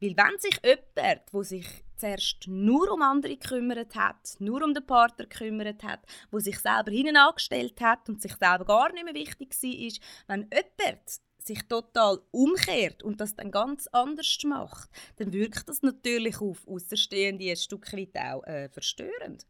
Weil 0.00 0.16
wenn 0.16 0.38
sich 0.38 0.60
jemand, 0.64 1.22
wo 1.32 1.42
sich 1.44 1.66
zuerst 1.96 2.48
nur 2.48 2.90
um 2.90 3.02
andere 3.02 3.36
gekümmert 3.36 3.94
hat, 3.94 4.34
nur 4.40 4.64
um 4.64 4.74
den 4.74 4.84
Partner 4.84 5.26
gekümmert 5.26 5.84
hat, 5.84 6.00
wo 6.32 6.40
sich 6.40 6.58
selber 6.58 6.90
hinten 6.90 7.16
angestellt 7.16 7.80
hat 7.80 8.08
und 8.08 8.20
sich 8.20 8.34
selber 8.34 8.64
gar 8.64 8.92
nicht 8.92 9.04
mehr 9.04 9.14
wichtig 9.14 9.54
war, 9.54 10.02
wenn 10.26 10.48
jemand 10.50 11.20
sich 11.38 11.62
total 11.68 12.20
umkehrt 12.32 13.02
und 13.02 13.20
das 13.20 13.34
dann 13.34 13.50
ganz 13.50 13.86
anders 13.88 14.38
macht, 14.44 14.90
dann 15.16 15.32
wirkt 15.32 15.68
das 15.68 15.82
natürlich 15.82 16.40
auf 16.40 16.66
Außenstehende 16.66 17.50
ein 17.50 17.56
Stück 17.56 17.92
weit 17.92 18.16
auch 18.16 18.44
äh, 18.44 18.68
verstörend. 18.68 19.46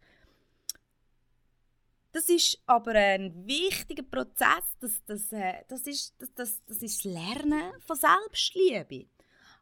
Das 2.12 2.28
ist 2.28 2.62
aber 2.66 2.92
ein 2.92 3.46
wichtiger 3.46 4.02
Prozess. 4.02 4.76
Das, 4.80 5.02
das, 5.06 5.32
äh, 5.32 5.64
das, 5.68 5.86
ist, 5.86 6.14
das, 6.18 6.34
das, 6.34 6.62
das 6.66 6.82
ist 6.82 7.04
das 7.04 7.12
Lernen 7.12 7.72
von 7.80 7.96
Selbstliebe. 7.96 9.06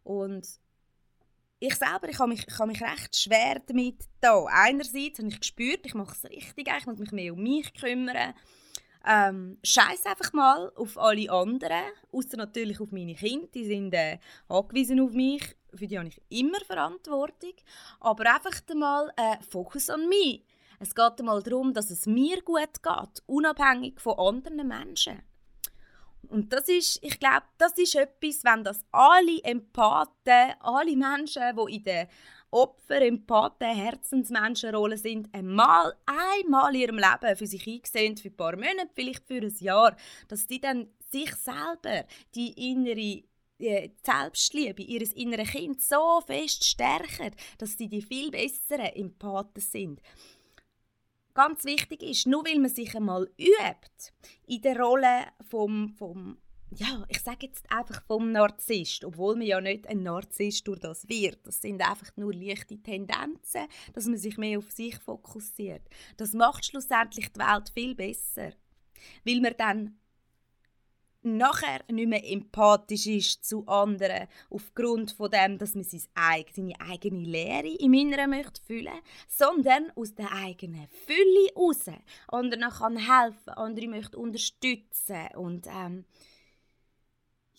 Und 0.02 0.46
ich 1.60 1.74
selber, 1.76 2.08
ich 2.08 2.18
habe 2.18 2.30
mich, 2.30 2.46
ich 2.48 2.58
habe 2.58 2.68
mich 2.68 2.82
recht 2.82 3.16
schwer 3.16 3.60
damit 3.64 4.02
da. 4.20 4.46
Einerseits 4.46 5.18
habe 5.18 5.28
ich 5.28 5.38
gespürt, 5.38 5.86
ich 5.86 5.94
mache 5.94 6.16
es 6.16 6.28
richtig, 6.28 6.68
ich 6.76 6.86
muss 6.86 6.98
mich 6.98 7.12
mehr 7.12 7.32
um 7.34 7.42
mich 7.42 7.72
kümmern. 7.74 8.34
Ähm, 9.06 9.58
Scheiß 9.62 10.04
einfach 10.06 10.32
mal 10.32 10.72
auf 10.74 10.98
alle 10.98 11.30
anderen, 11.30 11.84
außer 12.12 12.36
natürlich 12.36 12.80
auf 12.80 12.90
meine 12.92 13.14
Kinder, 13.14 13.46
die 13.54 13.64
sind 13.64 13.94
äh, 13.94 14.18
angewiesen 14.48 15.00
auf 15.00 15.12
mich, 15.12 15.42
für 15.74 15.86
die 15.86 15.98
habe 15.98 16.08
ich 16.08 16.20
immer 16.28 16.60
Verantwortung. 16.66 17.54
Aber 18.00 18.34
einfach 18.34 18.60
mal 18.74 19.10
äh, 19.16 19.36
Fokus 19.48 19.88
an 19.88 20.08
mich. 20.08 20.44
Es 20.82 20.94
geht 20.94 21.20
einmal 21.20 21.42
darum, 21.42 21.74
dass 21.74 21.90
es 21.90 22.06
mir 22.06 22.40
gut 22.40 22.82
geht, 22.82 23.22
unabhängig 23.26 24.00
von 24.00 24.18
anderen 24.18 24.66
Menschen. 24.66 25.22
Und 26.28 26.52
das 26.54 26.68
ist, 26.68 26.98
ich 27.02 27.20
glaube, 27.20 27.44
das 27.58 27.76
ist 27.76 27.94
etwas, 27.96 28.44
wenn 28.44 28.64
das 28.64 28.82
alle 28.90 29.42
Empathen, 29.44 30.54
alle 30.60 30.96
Menschen, 30.96 31.42
die 31.54 31.76
in 31.76 31.82
der 31.82 32.08
Opfer, 32.50 33.02
Empathen, 33.02 33.76
Herzensmenschenrolle 33.76 34.96
sind, 34.96 35.28
einmal, 35.34 35.94
einmal 36.06 36.74
in 36.74 36.80
ihrem 36.80 36.96
Leben 36.96 37.36
für 37.36 37.46
sich 37.46 37.66
eingesehen, 37.66 38.16
für 38.16 38.28
ein 38.28 38.36
paar 38.36 38.56
Monate, 38.56 38.88
vielleicht 38.94 39.26
für 39.26 39.42
ein 39.42 39.54
Jahr, 39.58 39.94
dass 40.28 40.46
die 40.46 40.62
dann 40.62 40.88
sich 41.12 41.34
selber 41.34 42.06
die 42.34 42.70
innere 42.70 43.22
die 43.60 43.92
Selbstliebe 44.02 44.80
ihres 44.80 45.12
inneren 45.12 45.44
Kind 45.44 45.82
so 45.82 46.22
fest 46.26 46.64
stärken, 46.64 47.32
dass 47.58 47.76
sie 47.76 47.88
die 47.88 48.00
viel 48.00 48.30
besseren 48.30 48.86
Empathen 48.86 49.60
sind. 49.60 50.00
Ganz 51.34 51.64
wichtig 51.64 52.02
ist, 52.02 52.26
nur 52.26 52.44
weil 52.44 52.58
man 52.58 52.70
sich 52.70 52.94
einmal 52.96 53.30
übt 53.38 54.12
in 54.46 54.62
der 54.62 54.78
Rolle 54.78 55.26
vom, 55.48 55.88
vom 55.90 56.38
ja, 56.72 57.04
ich 57.08 57.20
sage 57.20 57.46
jetzt 57.46 57.70
einfach 57.70 58.02
vom 58.04 58.30
Narzisst, 58.30 59.04
obwohl 59.04 59.34
man 59.34 59.46
ja 59.46 59.60
nicht 59.60 59.88
ein 59.88 60.02
Narzisst 60.02 60.66
durch 60.68 60.78
das 60.78 61.08
wird. 61.08 61.44
Das 61.44 61.60
sind 61.60 61.82
einfach 61.82 62.16
nur 62.16 62.32
leichte 62.32 62.80
Tendenzen, 62.80 63.66
dass 63.92 64.06
man 64.06 64.16
sich 64.16 64.38
mehr 64.38 64.58
auf 64.58 64.70
sich 64.70 64.96
fokussiert. 64.96 65.82
Das 66.16 66.32
macht 66.32 66.64
schlussendlich 66.64 67.32
die 67.32 67.40
Welt 67.40 67.70
viel 67.74 67.94
besser, 67.94 68.52
weil 69.24 69.40
man 69.40 69.54
dann 69.58 69.98
nachher 71.22 71.80
nicht 71.88 72.08
mehr 72.08 72.24
empathisch 72.24 73.06
ist 73.06 73.44
zu 73.44 73.66
anderen, 73.66 74.28
aufgrund 74.48 75.12
von 75.12 75.30
dem, 75.30 75.58
dass 75.58 75.74
man 75.74 75.84
seine 75.84 76.74
eigene 76.80 77.24
Lehre 77.24 77.68
im 77.78 77.94
Inneren 77.94 78.30
möchte 78.30 78.62
fühlen, 78.62 79.00
sondern 79.28 79.90
aus 79.94 80.14
der 80.14 80.32
eigenen 80.32 80.88
Fülle 81.06 81.54
raus. 81.56 81.84
Anderen 82.28 82.70
kann 82.70 82.96
helfen, 82.96 83.50
andere 83.50 83.88
möchte 83.88 84.18
unterstützen 84.18 85.28
und 85.36 85.66
ähm, 85.66 86.04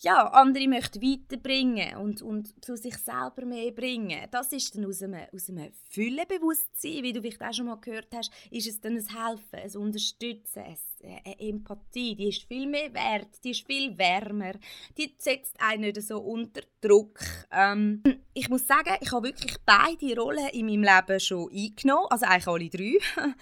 ja, 0.04 0.26
andere 0.32 0.66
möchte 0.66 1.00
weiterbringen 1.00 1.96
und, 1.96 2.22
und 2.22 2.64
zu 2.64 2.76
sich 2.76 2.96
selber 2.96 3.46
mehr 3.46 3.70
bringen. 3.70 4.26
Das 4.32 4.52
ist 4.52 4.74
dann 4.74 4.84
aus 4.84 5.02
einem, 5.02 5.26
aus 5.32 5.48
einem 5.48 5.72
Füllebewusstsein, 5.90 7.02
wie 7.04 7.12
du 7.12 7.20
vielleicht 7.20 7.42
auch 7.42 7.52
schon 7.52 7.66
mal 7.66 7.80
gehört 7.80 8.08
hast, 8.14 8.32
ist 8.50 8.66
es 8.66 8.80
dann 8.80 8.96
ein 8.96 9.06
Helfen, 9.06 9.60
ein 9.60 9.76
Unterstützen, 9.76 10.64
eine 11.04 11.38
Empathie. 11.38 12.16
Die 12.16 12.28
ist 12.30 12.42
viel 12.42 12.66
mehr 12.66 12.92
wert, 12.92 13.28
die 13.44 13.52
ist 13.52 13.64
viel 13.64 13.96
wärmer, 13.96 14.54
die 14.98 15.14
setzt 15.18 15.54
einen 15.60 15.82
nicht 15.82 16.02
so 16.02 16.18
unter 16.18 16.62
Druck. 16.80 17.20
Ähm, 17.52 18.02
ich 18.34 18.48
muss 18.48 18.66
sagen, 18.66 18.96
ich 19.00 19.12
habe 19.12 19.28
wirklich 19.28 19.56
beide 19.64 20.20
Rollen 20.20 20.48
in 20.48 20.66
meinem 20.66 20.82
Leben 20.82 21.20
schon 21.20 21.48
eingenommen, 21.52 22.06
also 22.10 22.26
eigentlich 22.26 22.48
alle 22.48 22.70
drei. 22.70 23.34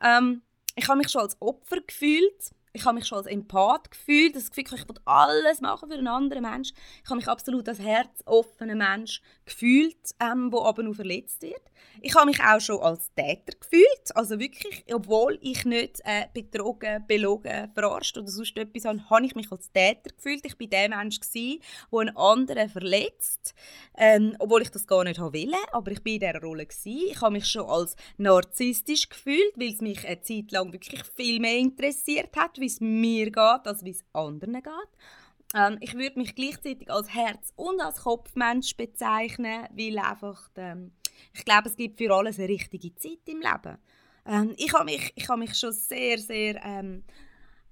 ähm, 0.18 0.42
ich 0.76 0.88
habe 0.88 0.98
mich 0.98 1.08
schon 1.08 1.22
als 1.22 1.36
Opfer 1.40 1.80
gefühlt 1.80 2.52
ich 2.74 2.84
habe 2.84 2.96
mich 2.96 3.06
schon 3.06 3.18
als 3.18 3.28
Empath 3.28 3.92
gefühlt, 3.92 4.34
das 4.34 4.50
Gefühl, 4.50 4.64
ich 4.80 4.88
will 4.88 4.96
alles 5.04 5.60
machen 5.60 5.88
für 5.88 5.94
einen 5.94 6.08
anderen 6.08 6.42
Mensch. 6.42 6.72
Ich 7.04 7.08
habe 7.08 7.16
mich 7.16 7.28
absolut 7.28 7.68
als 7.68 7.78
herzoffener 7.78 8.74
Mensch 8.74 9.22
gefühlt, 9.46 9.96
ähm, 10.20 10.50
wo 10.50 10.62
aber 10.64 10.82
nur 10.82 10.94
verletzt 10.94 11.42
wird. 11.42 11.62
Ich 12.00 12.14
habe 12.16 12.26
mich 12.26 12.42
auch 12.42 12.60
schon 12.60 12.80
als 12.80 13.14
Täter 13.14 13.56
gefühlt, 13.58 14.16
also 14.16 14.40
wirklich, 14.40 14.84
obwohl 14.92 15.38
ich 15.40 15.64
nicht 15.64 16.00
äh, 16.04 16.26
betrogen, 16.34 17.04
belogen, 17.06 17.70
verarscht 17.72 18.18
oder 18.18 18.28
sonst 18.28 18.56
etwas 18.56 18.84
habe, 18.84 19.08
habe 19.08 19.24
ich 19.24 19.36
mich 19.36 19.52
als 19.52 19.70
Täter 19.70 20.10
gefühlt. 20.10 20.44
Ich 20.44 20.58
war 20.58 20.66
der 20.66 20.88
Mensch 20.88 21.20
der 21.32 21.54
einen 21.92 22.16
anderen 22.16 22.68
verletzt, 22.68 23.54
ähm, 23.96 24.34
obwohl 24.40 24.62
ich 24.62 24.70
das 24.70 24.86
gar 24.86 25.04
nicht 25.04 25.20
wollte, 25.20 25.54
aber 25.72 25.92
ich 25.92 26.04
war 26.04 26.12
in 26.12 26.20
dieser 26.20 26.40
Rolle 26.40 26.66
gewesen. 26.66 27.02
Ich 27.10 27.20
habe 27.20 27.32
mich 27.32 27.46
schon 27.46 27.68
als 27.68 27.94
narzisstisch 28.16 29.08
gefühlt, 29.08 29.52
weil 29.54 29.72
es 29.72 29.80
mich 29.80 30.04
eine 30.06 30.20
Zeit 30.20 30.50
lang 30.50 30.72
wirklich 30.72 31.02
viel 31.16 31.38
mehr 31.38 31.58
interessiert 31.58 32.36
hat, 32.36 32.58
wie 32.64 32.68
es 32.68 32.80
mir 32.80 33.26
geht, 33.26 33.66
als 33.66 33.84
wie 33.84 33.90
es 33.90 34.04
anderen 34.14 34.54
geht. 34.54 35.54
Ähm, 35.54 35.76
ich 35.80 35.94
würde 35.94 36.18
mich 36.18 36.34
gleichzeitig 36.34 36.90
als 36.90 37.14
Herz- 37.14 37.52
und 37.56 37.80
als 37.80 38.02
Kopfmensch 38.02 38.76
bezeichnen, 38.76 39.68
weil 39.70 39.98
einfach, 39.98 40.48
ähm, 40.56 40.92
ich 41.32 41.44
glaube, 41.44 41.68
es 41.68 41.76
gibt 41.76 41.98
für 41.98 42.12
alles 42.12 42.38
eine 42.38 42.48
richtige 42.48 42.94
Zeit 42.94 43.20
im 43.26 43.40
Leben. 43.40 43.78
Ähm, 44.26 44.54
ich 44.56 44.72
habe 44.72 44.86
mich, 44.86 45.12
ich 45.14 45.28
hab 45.28 45.38
mich 45.38 45.54
schon 45.54 45.72
sehr, 45.72 46.18
sehr, 46.18 46.64
ähm, 46.64 47.04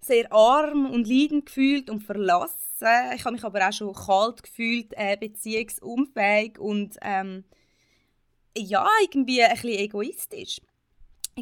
sehr 0.00 0.30
arm 0.32 0.90
und 0.90 1.08
leidend 1.08 1.46
gefühlt 1.46 1.88
und 1.88 2.02
verlassen. 2.02 2.58
Ich 3.14 3.25
habe 3.25 3.34
mich 3.34 3.44
aber 3.44 3.66
auch 3.66 3.72
schon 3.72 3.94
kalt 3.94 4.42
gefühlt, 4.42 4.92
äh, 4.96 5.16
beziehungsunfähig 5.16 6.58
und 6.58 6.96
ähm, 7.00 7.44
ja, 8.56 8.87
irgendwie 9.00 9.42
ein 9.42 9.54
bisschen 9.54 9.70
egoistisch. 9.70 10.61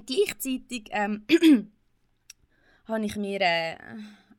Gleichzeitig 0.06 0.88
ähm, 0.90 1.26
habe 2.90 3.04
ich 3.04 3.16
mir 3.16 3.40
äh, 3.40 3.76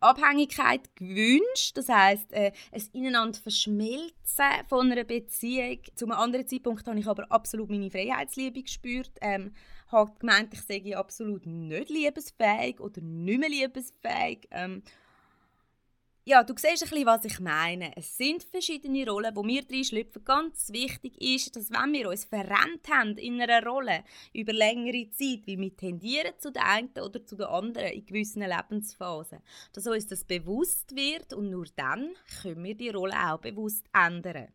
Abhängigkeit 0.01 0.95
gewünscht. 0.95 1.75
Das 1.77 1.87
heißt, 1.89 2.33
äh, 2.33 2.51
ein 2.71 2.83
ineinander 2.93 3.39
verschmelzen 3.39 4.45
von 4.67 4.91
einer 4.91 5.03
Beziehung. 5.03 5.79
Zu 5.95 6.05
einem 6.05 6.17
anderen 6.17 6.47
Zeitpunkt 6.47 6.85
habe 6.87 6.99
ich 6.99 7.07
aber 7.07 7.31
absolut 7.31 7.69
meine 7.69 7.91
Freiheitsliebe 7.91 8.63
gespürt. 8.63 9.11
Ähm, 9.21 9.53
habe 9.87 10.11
gemeint, 10.19 10.53
ich 10.53 10.61
sei 10.61 10.95
absolut 10.97 11.45
nicht 11.45 11.89
liebesfähig 11.89 12.79
oder 12.79 13.01
nicht 13.01 13.39
mehr 13.39 13.49
liebesfähig. 13.49 14.47
Ähm, 14.51 14.81
ja, 16.23 16.43
du 16.43 16.53
siehst 16.55 16.83
ein 16.83 16.89
bisschen, 16.89 17.05
was 17.05 17.25
ich 17.25 17.39
meine. 17.39 17.93
Es 17.95 18.15
sind 18.15 18.43
verschiedene 18.43 19.09
Rollen, 19.09 19.35
wo 19.35 19.43
wir 19.43 19.63
drin 19.63 19.83
schlüpfen. 19.83 20.23
Ganz 20.23 20.71
wichtig 20.71 21.19
ist, 21.19 21.55
dass 21.55 21.71
wenn 21.71 21.93
wir 21.93 22.09
uns 22.09 22.25
verrennt 22.25 22.87
haben 22.89 23.17
in 23.17 23.41
einer 23.41 23.65
Rolle 23.65 24.03
über 24.33 24.53
längere 24.53 25.09
Zeit, 25.09 25.47
wie 25.47 25.57
wir 25.57 25.75
tendieren 25.75 26.33
zu 26.37 26.51
der 26.51 26.67
einen 26.67 26.91
oder 26.91 27.25
zu 27.25 27.35
der 27.35 27.49
anderen 27.49 27.91
in 27.93 28.05
gewissen 28.05 28.43
Lebensphasen, 28.43 29.39
dass 29.73 29.87
uns 29.87 30.07
das 30.07 30.23
bewusst 30.23 30.95
wird 30.95 31.33
und 31.33 31.49
nur 31.49 31.65
dann 31.75 32.11
können 32.41 32.63
wir 32.63 32.75
die 32.75 32.89
Rolle 32.89 33.15
auch 33.15 33.39
bewusst 33.39 33.85
ändern. 33.91 34.49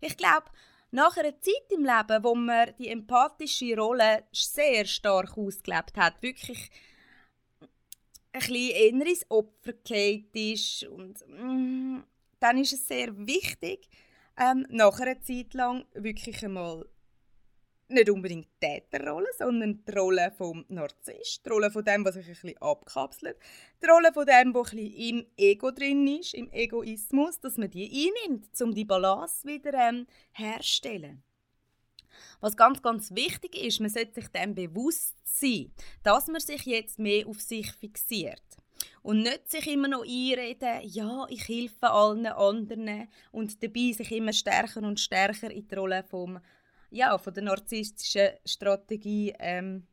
Ich 0.00 0.16
glaube, 0.16 0.46
nach 0.90 1.16
einer 1.16 1.40
Zeit 1.40 1.70
im 1.70 1.84
Leben, 1.84 2.24
wo 2.24 2.34
man 2.34 2.74
die 2.78 2.88
empathische 2.88 3.76
Rolle 3.76 4.24
sehr 4.32 4.84
stark 4.84 5.38
ausgelebt 5.38 5.96
hat, 5.96 6.22
wirklich 6.22 6.70
ein 8.32 8.40
bisschen 8.40 8.70
eher 8.70 9.06
ins 9.06 9.30
Opfer 9.30 9.74
ist. 10.32 10.84
Und 10.84 11.24
mm, 11.28 12.02
dann 12.40 12.58
ist 12.58 12.72
es 12.72 12.88
sehr 12.88 13.16
wichtig, 13.16 13.88
ähm, 14.38 14.66
nach 14.70 14.98
einer 15.00 15.20
Zeit 15.20 15.54
lang 15.54 15.84
wirklich 15.94 16.44
einmal 16.44 16.86
nicht 17.88 18.10
unbedingt 18.10 18.46
die 18.62 18.66
Täterrolle, 18.66 19.28
sondern 19.36 19.82
die 19.84 19.92
Rolle 19.92 20.30
vom 20.36 20.64
Narzisst, 20.68 21.44
die 21.44 21.48
Rolle 21.48 21.70
von 21.70 21.84
dem, 21.84 22.04
was 22.04 22.14
sich 22.14 22.26
ein 22.26 22.32
bisschen 22.32 22.58
abkapselt, 22.58 23.38
die 23.82 23.86
Rolle 23.86 24.12
von 24.12 24.26
dem, 24.26 24.54
was 24.54 24.72
ein 24.72 24.76
bisschen 24.76 24.94
im 24.94 25.26
Ego 25.36 25.70
drin 25.70 26.06
ist, 26.06 26.34
im 26.34 26.50
Egoismus, 26.52 27.40
dass 27.40 27.56
man 27.56 27.70
die 27.70 28.10
einnimmt, 28.26 28.48
um 28.60 28.74
die 28.74 28.84
Balance 28.84 29.46
wieder 29.46 29.72
ähm, 29.74 30.06
herzustellen. 30.32 31.22
Was 32.40 32.56
ganz, 32.56 32.82
ganz 32.82 33.14
wichtig 33.14 33.56
ist, 33.56 33.80
man 33.80 33.90
sollte 33.90 34.14
sich 34.14 34.28
dem 34.28 34.54
bewusst 34.54 35.16
sein, 35.24 35.72
dass 36.02 36.26
man 36.28 36.40
sich 36.40 36.64
jetzt 36.64 36.98
mehr 36.98 37.26
auf 37.26 37.40
sich 37.40 37.70
fixiert. 37.72 38.42
Und 39.02 39.22
nicht 39.22 39.50
sich 39.50 39.66
immer 39.66 39.88
noch 39.88 40.02
einreden, 40.02 40.80
ja, 40.84 41.26
ich 41.28 41.48
helfe 41.48 41.90
allen 41.90 42.26
anderen 42.26 43.08
und 43.32 43.62
dabei 43.62 43.92
sich 43.92 44.12
immer 44.12 44.32
stärker 44.32 44.82
und 44.82 45.00
stärker 45.00 45.50
in 45.50 45.66
die 45.66 45.74
Rolle 45.74 46.04
vom, 46.04 46.38
ja, 46.90 47.16
von 47.18 47.34
der 47.34 47.44
narzisstischen 47.44 48.30
Strategie 48.44 49.32
ähm, 49.38 49.86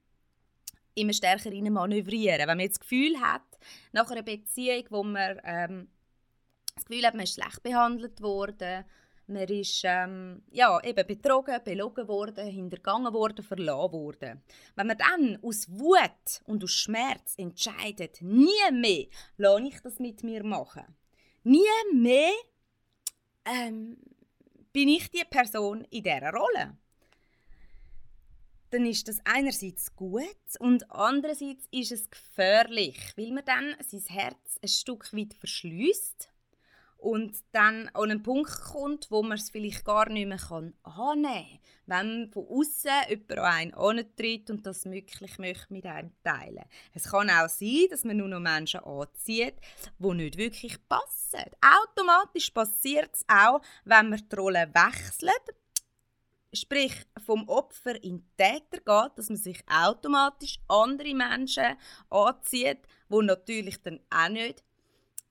immer 0.96 1.14
stärker 1.14 1.52
manövrieren. 1.52 2.40
Wenn 2.40 2.48
man 2.48 2.60
jetzt 2.60 2.80
das 2.80 2.88
Gefühl 2.88 3.20
hat, 3.20 3.44
nach 3.92 4.10
einer 4.10 4.24
Beziehung, 4.24 4.86
wo 4.90 5.04
man 5.04 5.40
ähm, 5.44 5.88
das 6.76 6.86
Gefühl 6.86 7.06
hat, 7.06 7.14
man 7.14 7.24
ist 7.24 7.36
schlecht 7.36 7.64
behandelt 7.64 8.22
worden 8.22 8.86
man 9.28 9.48
ist 9.48 9.82
ähm, 9.84 10.44
ja, 10.52 10.80
eben 10.84 11.08
betrogen, 11.08 11.60
belogen 11.64 12.08
worden, 12.08 12.48
hintergangen 12.48 13.14
worden, 13.14 13.44
verlassen 13.44 13.92
worden. 13.94 14.42
Wenn 14.76 14.88
man 14.88 14.98
dann 14.98 15.40
aus 15.42 15.70
Wut 15.70 16.42
und 16.46 16.64
aus 16.64 16.72
Schmerz 16.72 17.34
entscheidet, 17.38 18.22
nie 18.22 18.72
mehr 18.72 19.06
lasse 19.38 19.68
ich 19.68 19.80
das 19.82 20.00
mit 20.00 20.24
mir 20.24 20.44
machen, 20.44 20.86
nie 21.44 21.62
mehr 21.94 22.32
ähm, 23.46 23.98
bin 24.72 24.90
ich 24.90 25.10
die 25.10 25.24
Person 25.30 25.86
in 25.90 26.04
dieser 26.04 26.32
Rolle, 26.32 26.78
dann 28.72 28.86
ist 28.86 29.08
das 29.08 29.20
einerseits 29.24 29.96
gut 29.96 30.26
und 30.60 30.92
andererseits 30.92 31.68
ist 31.72 31.92
es 31.92 32.10
gefährlich, 32.10 33.14
weil 33.16 33.32
man 33.32 33.46
dann 33.46 33.76
sein 33.80 34.04
Herz 34.08 34.60
ein 34.62 34.68
Stück 34.68 35.14
weit 35.14 35.34
verschließt 35.34 36.30
und 37.06 37.38
dann 37.52 37.88
an 37.90 38.10
einen 38.10 38.24
Punkt 38.24 38.60
kommt, 38.62 39.12
wo 39.12 39.22
man 39.22 39.38
es 39.38 39.52
vielleicht 39.52 39.86
gar 39.86 40.10
nicht 40.10 40.28
mehr 40.28 40.40
kann 40.40 40.74
annehmen 40.82 41.22
kann. 41.24 41.60
Wenn 41.86 42.32
von 42.32 42.48
außen 42.48 42.92
jemand 43.10 43.32
an 43.32 43.46
einen 43.46 43.74
antritt 43.76 44.50
und 44.50 44.66
das 44.66 44.86
wirklich 44.86 45.38
möchte 45.38 45.72
mit 45.72 45.86
einem 45.86 46.12
teilen 46.24 46.66
Es 46.96 47.04
kann 47.04 47.30
auch 47.30 47.48
sein, 47.48 47.86
dass 47.92 48.06
man 48.06 48.18
nur 48.18 48.28
noch 48.28 48.40
Menschen 48.40 48.80
anzieht, 48.80 49.54
die 50.00 50.14
nicht 50.16 50.38
wirklich 50.38 50.80
passen. 50.90 51.46
Automatisch 51.62 52.50
passiert 52.50 53.12
es 53.14 53.24
auch, 53.28 53.62
wenn 53.84 54.10
man 54.10 54.28
die 54.28 54.36
Rolle 54.36 54.68
wechselt, 54.74 55.56
sprich 56.54 56.96
vom 57.24 57.48
Opfer 57.48 58.04
in 58.04 58.18
den 58.18 58.36
Täter 58.36 58.78
geht, 58.78 59.18
dass 59.20 59.30
man 59.30 59.38
sich 59.38 59.64
automatisch 59.68 60.58
andere 60.68 61.14
Menschen 61.14 61.76
anzieht, 62.10 62.80
die 63.10 63.24
natürlich 63.24 63.80
dann 63.84 64.00
auch 64.10 64.30
nicht 64.30 64.65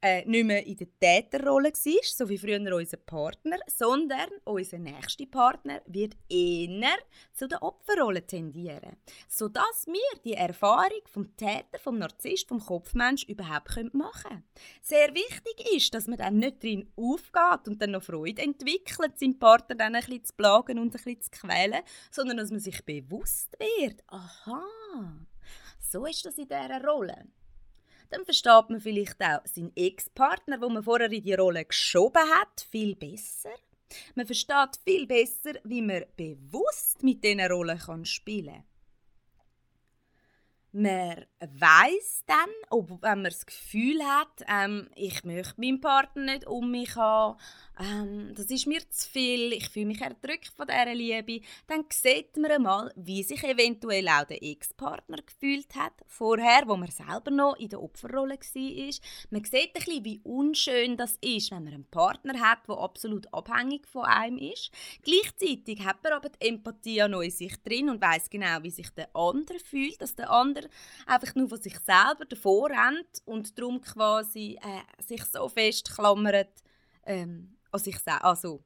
äh, 0.05 0.23
nicht 0.27 0.45
mehr 0.45 0.67
in 0.67 0.77
der 0.77 0.89
Täterrolle 1.01 1.73
war, 1.73 2.03
so 2.03 2.29
wie 2.29 2.37
früher 2.37 2.77
unser 2.77 2.99
Partner, 2.99 3.57
sondern 3.67 4.29
unser 4.45 4.79
nächster 4.79 5.25
Partner 5.25 5.81
wird 5.87 6.15
eher 6.29 6.99
zu 7.33 7.49
der 7.49 7.63
Opferrolle 7.63 8.27
tendieren, 8.27 8.99
sodass 9.29 9.87
wir 9.87 10.21
die 10.23 10.35
Erfahrung 10.35 11.01
vom 11.07 11.35
Täter, 11.39 11.79
vom 11.79 11.99
Narzisst, 11.99 12.49
vom 12.49 12.61
Kopfmensch 12.61 13.25
überhaupt 13.25 13.95
machen 13.95 14.23
können. 14.29 14.45
Sehr 14.83 15.15
wichtig 15.15 15.75
ist, 15.75 15.95
dass 15.95 16.07
man 16.07 16.19
dann 16.19 16.37
nicht 16.37 16.63
drin 16.63 16.93
aufgeht 16.97 17.67
und 17.67 17.81
dann 17.81 17.93
noch 17.93 18.03
Freude 18.03 18.43
entwickelt, 18.43 19.19
seinen 19.19 19.39
Partner 19.39 19.75
dann 19.75 19.95
ein 19.95 20.03
bisschen 20.03 20.25
zu 20.25 20.35
plagen 20.35 20.79
und 20.79 20.89
ein 20.89 21.03
bisschen 21.03 21.23
zu 21.23 21.31
quälen, 21.31 21.83
sondern 22.11 22.37
dass 22.37 22.51
man 22.51 22.61
sich 22.61 22.85
bewusst 22.85 23.57
wird, 23.59 24.05
aha, 24.09 24.67
so 25.81 26.05
ist 26.05 26.27
das 26.27 26.37
in 26.37 26.49
dieser 26.49 26.85
Rolle 26.85 27.25
dann 28.11 28.25
versteht 28.25 28.69
man 28.71 28.81
vielleicht 28.81 29.21
auch 29.23 29.41
seinen 29.45 29.73
Ex-Partner, 29.75 30.61
wo 30.61 30.69
man 30.69 30.83
vorher 30.83 31.11
in 31.11 31.23
die 31.23 31.35
Rolle 31.35 31.65
geschoben 31.65 32.23
hat, 32.35 32.67
viel 32.71 32.95
besser. 32.95 33.51
Man 34.15 34.27
versteht 34.27 34.81
viel 34.85 35.07
besser, 35.07 35.53
wie 35.65 35.83
man 35.83 36.05
bewusst 36.17 37.03
mit 37.03 37.23
diesen 37.23 37.41
Rollen 37.41 38.05
spielen 38.05 38.55
kann. 38.55 38.65
Man 40.77 41.25
weiß 41.39 42.25
dann, 42.27 42.51
ob, 42.69 42.91
wenn 43.01 43.23
man 43.23 43.25
das 43.25 43.47
Gefühl 43.47 44.03
hat, 44.03 44.45
ähm, 44.49 44.91
ich 44.97 45.23
möchte 45.23 45.61
meinen 45.61 45.81
Partner 45.81 46.25
nicht 46.25 46.49
um 46.49 46.73
mich 46.73 46.97
haben, 46.97 47.39
ähm, 47.79 48.33
das 48.37 48.47
ist 48.47 48.67
mir 48.67 48.89
zu 48.91 49.09
viel, 49.09 49.53
ich 49.53 49.69
fühle 49.69 49.87
mich 49.87 50.01
erdrückt 50.01 50.53
von 50.57 50.67
dieser 50.67 50.95
Liebe, 50.95 51.41
dann 51.67 51.85
sieht 51.91 52.37
man 52.37 52.51
einmal, 52.51 52.93
wie 52.97 53.23
sich 53.23 53.43
eventuell 53.43 54.09
auch 54.09 54.25
der 54.25 54.43
Ex-Partner 54.43 55.19
gefühlt 55.23 55.75
hat, 55.75 55.93
vorher, 56.07 56.63
wo 56.67 56.77
man 56.77 56.91
selber 56.91 57.31
noch 57.31 57.57
in 57.57 57.69
der 57.69 57.83
Opferrolle 57.83 58.35
war. 58.35 58.95
Man 59.31 59.45
sieht 59.45 59.55
ein 59.55 59.73
bisschen, 59.73 60.05
wie 60.05 60.21
unschön 60.23 60.97
das 60.97 61.17
ist, 61.21 61.51
wenn 61.51 61.65
man 61.65 61.75
einen 61.75 61.91
Partner 61.91 62.39
hat, 62.41 62.69
der 62.69 62.79
absolut 62.79 63.33
abhängig 63.35 63.89
von 63.89 64.05
einem 64.05 64.39
ist. 64.39 64.71
Gleichzeitig 65.03 65.85
hat 65.85 66.03
man 66.05 66.13
aber 66.13 66.29
die 66.29 66.49
Empathie 66.49 67.07
noch 67.09 67.23
in 67.23 67.31
sich 67.31 67.57
drin 67.63 67.91
und 67.91 68.01
weiß 68.01 68.31
genau, 68.31 68.63
wie 68.63 68.71
sich 68.71 68.91
der 68.91 69.15
andere 69.15 69.59
fühlt, 69.59 70.01
dass 70.01 70.15
der 70.15 70.31
andere 70.31 70.69
einfach 71.07 71.35
nur 71.35 71.49
von 71.49 71.61
sich 71.61 71.79
selber 71.81 72.25
davor 72.29 72.71
rennt 72.71 73.23
und 73.25 73.59
darum 73.59 73.81
quasi 73.81 74.59
äh, 74.63 75.03
sich 75.03 75.25
so 75.25 75.49
festklammert, 75.49 76.63
ähm, 77.07 77.54
an 77.75 77.81
sich 77.81 77.97
also 78.07 78.63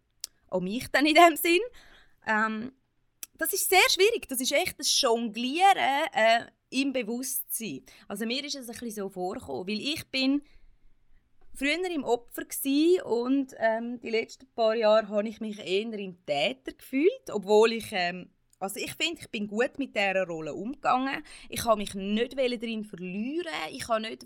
an 0.51 0.65
mich 0.65 0.89
dann 0.89 1.07
in 1.07 1.15
dem 1.15 1.37
Sinn. 1.37 1.61
Ähm, 2.27 2.73
das 3.37 3.53
ist 3.53 3.69
sehr 3.69 3.89
schwierig. 3.89 4.29
Das 4.29 4.41
ist 4.41 4.53
echt 4.53 4.79
das 4.79 5.01
Jonglieren 5.01 5.77
äh, 6.13 6.47
im 6.71 6.93
Bewusstsein. 6.93 7.83
Also 8.07 8.27
mir 8.27 8.45
ist 8.45 8.55
es 8.55 8.69
ein 8.69 8.73
bisschen 8.73 8.91
so 8.91 9.09
vorgekommen, 9.09 9.67
weil 9.67 9.81
ich 9.81 10.07
bin 10.11 10.43
früher 11.55 11.91
im 11.91 12.05
Opfer 12.05 12.45
und 13.05 13.55
ähm, 13.59 14.01
die 14.01 14.11
letzten 14.11 14.47
paar 14.55 14.75
Jahre 14.75 15.09
habe 15.09 15.29
ich 15.29 15.41
mich 15.41 15.59
eher 15.59 15.93
im 15.93 16.25
Täter 16.27 16.73
gefühlt, 16.73 17.31
obwohl 17.31 17.73
ich 17.73 17.89
ähm, 17.93 18.31
also 18.61 18.81
ich 18.81 18.95
finde, 18.95 19.21
ich 19.21 19.31
bin 19.31 19.47
gut 19.47 19.79
mit 19.79 19.95
dieser 19.95 20.27
Rolle 20.27 20.53
umgegangen. 20.53 21.23
Ich 21.49 21.65
habe 21.65 21.79
mich 21.79 21.95
nicht 21.95 22.37
darin 22.37 22.85
verlieren. 22.85 23.53
Ich 23.71 23.87
habe 23.89 24.01
nicht 24.01 24.25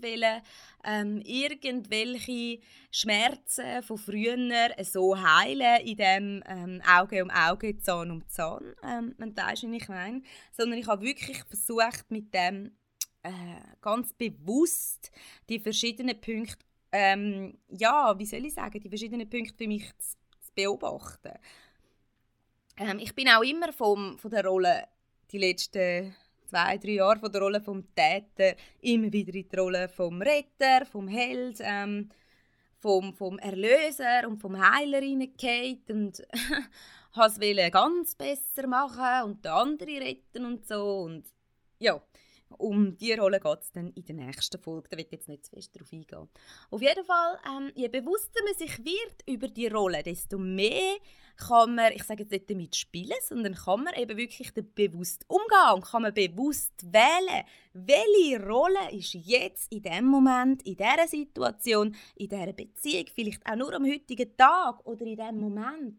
ähm, 0.83 1.21
irgendwelche 1.23 2.59
Schmerzen 2.91 3.83
von 3.83 3.97
früher 3.97 4.37
so 4.83 5.15
heilen, 5.15 5.81
in 5.85 5.97
dem 5.97 6.43
ähm, 6.47 6.81
Auge 6.87 7.23
um 7.23 7.29
Auge, 7.29 7.77
Zahn 7.77 8.09
um 8.09 8.27
Zahn. 8.27 8.73
Ähm, 8.83 9.13
man 9.17 9.37
weiß, 9.37 9.63
wie 9.63 9.77
ich 9.77 9.87
meine. 9.87 10.23
Sondern 10.51 10.79
ich 10.79 10.87
habe 10.87 11.05
wirklich 11.05 11.43
versucht, 11.43 12.09
mit 12.09 12.33
dem 12.33 12.71
äh, 13.23 13.31
ganz 13.81 14.13
bewusst 14.13 15.11
die 15.47 15.59
verschiedenen 15.59 16.19
Punkte, 16.19 16.65
ähm, 16.91 17.57
ja, 17.69 18.17
wie 18.17 18.25
soll 18.25 18.45
ich 18.45 18.53
sagen, 18.53 18.79
die 18.79 18.89
verschiedenen 18.89 19.29
Punkte 19.29 19.55
für 19.57 19.67
mich 19.67 19.89
zu 19.97 20.17
beobachten. 20.55 21.33
Ähm, 22.77 22.99
ich 22.99 23.13
bin 23.13 23.29
auch 23.29 23.43
immer 23.43 23.71
vom, 23.71 24.17
von 24.17 24.31
der 24.31 24.45
Rolle, 24.45 24.87
die 25.31 25.37
letzten 25.37 26.15
zwei, 26.47 26.77
drei 26.77 26.91
Jahre 26.91 27.19
von 27.19 27.31
der 27.31 27.41
Rolle 27.41 27.61
vom 27.61 27.83
Täter 27.95 28.55
immer 28.81 29.11
wieder 29.11 29.33
in 29.33 29.47
die 29.47 29.55
Rolle 29.55 29.89
vom 29.89 30.21
Retter, 30.21 30.85
vom 30.85 31.07
Held, 31.07 31.59
ähm, 31.61 32.09
vom, 32.79 33.13
vom 33.13 33.39
Erlöser 33.39 34.27
und 34.27 34.37
vom 34.37 34.59
Heiler 34.59 35.01
hineingehauen 35.01 35.83
und 35.89 36.23
wollte 37.15 37.61
es 37.61 37.71
ganz 37.71 38.15
besser 38.15 38.67
machen 38.67 39.23
und 39.25 39.45
den 39.45 39.51
anderen 39.51 39.97
retten 39.97 40.45
und 40.45 40.67
so 40.67 41.01
und 41.01 41.25
ja, 41.79 42.01
um 42.57 42.97
diese 42.97 43.19
Rolle 43.19 43.39
geht 43.39 43.61
es 43.61 43.71
dann 43.71 43.91
in 43.91 44.05
der 44.05 44.15
nächsten 44.15 44.61
Folge. 44.61 44.89
Da 44.89 44.97
ich 44.97 45.11
jetzt 45.11 45.27
nicht 45.27 45.45
zu 45.45 45.51
fest 45.51 45.75
darauf 45.75 45.91
eingehen. 45.91 46.29
Auf 46.69 46.81
jeden 46.81 47.05
Fall, 47.05 47.39
ähm, 47.47 47.71
je 47.75 47.87
bewusster 47.87 48.39
man 48.43 48.53
sich 48.55 48.77
wird 48.79 49.23
über 49.27 49.47
die 49.47 49.67
Rolle, 49.67 50.03
desto 50.03 50.37
mehr 50.37 50.97
kann 51.35 51.75
man, 51.75 51.91
ich 51.93 52.03
sage 52.03 52.23
jetzt 52.23 52.31
nicht 52.31 52.49
damit 52.49 52.75
spielen, 52.75 53.17
sondern 53.21 53.55
kann 53.55 53.83
man 53.83 53.93
eben 53.95 54.17
wirklich 54.17 54.53
bewusst 54.53 55.25
umgehen 55.27 55.73
und 55.73 55.85
kann 55.85 56.03
man 56.03 56.13
bewusst 56.13 56.73
wählen, 56.83 57.43
welche 57.73 58.45
Rolle 58.45 58.91
ist 58.91 59.13
jetzt 59.13 59.71
in 59.71 59.81
dem 59.81 60.05
Moment, 60.05 60.61
in 60.63 60.77
dieser 60.77 61.07
Situation, 61.07 61.95
in 62.15 62.29
dieser 62.29 62.53
Beziehung, 62.53 63.05
vielleicht 63.13 63.45
auch 63.45 63.55
nur 63.55 63.73
am 63.73 63.85
heutigen 63.85 64.37
Tag 64.37 64.85
oder 64.85 65.05
in 65.05 65.17
dem 65.17 65.39
Moment 65.39 65.97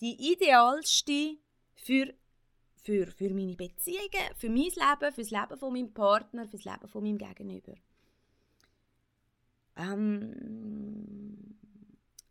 die 0.00 0.32
idealste 0.32 1.36
für 1.76 2.12
für, 2.84 3.06
für 3.06 3.30
meine 3.30 3.56
Beziehungen, 3.56 4.34
für 4.36 4.50
mein 4.50 4.64
Leben, 4.64 5.12
für 5.12 5.22
das 5.22 5.30
Leben 5.30 5.58
von 5.58 5.72
meinem 5.72 5.92
Partner, 5.92 6.46
für 6.46 6.58
das 6.58 6.64
Leben 6.66 6.86
von 6.86 7.02
meinem 7.02 7.18
Gegenüber. 7.18 7.72
Ähm, 9.76 11.56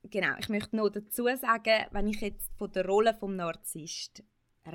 genau, 0.04 0.36
ich 0.40 0.50
möchte 0.50 0.76
noch 0.76 0.90
dazu 0.90 1.26
sagen, 1.36 1.86
wenn 1.92 2.08
ich 2.08 2.22
jetzt 2.22 2.52
von 2.56 2.72
der 2.72 2.86
Rolle 2.86 3.16
vom 3.16 3.36
Narzisst 3.36 4.24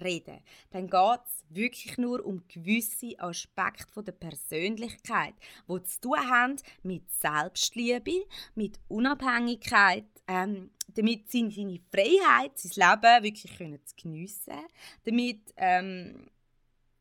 rede, 0.03 0.41
dann 0.71 0.91
geht 0.91 1.21
es 1.27 1.45
wirklich 1.49 1.97
nur 1.97 2.27
um 2.27 2.43
gewisse 2.49 3.19
Aspekte 3.19 3.91
von 3.93 4.05
der 4.05 4.13
Persönlichkeit, 4.13 5.35
die 5.69 5.83
zu 5.85 6.01
tun 6.01 6.19
haben 6.19 6.57
mit 6.83 7.11
Selbstliebe, 7.11 8.27
mit 8.55 8.81
Unabhängigkeit, 8.89 10.05
ähm, 10.29 10.71
damit 10.95 11.31
seine, 11.31 11.51
seine 11.51 11.81
Freiheit, 11.91 12.59
sein 12.59 12.91
Leben 12.91 13.25
wirklich 13.25 13.57
können 13.57 13.85
zu 13.85 13.97
geniessen, 13.97 14.59
damit 15.05 15.41
ähm, 15.57 16.29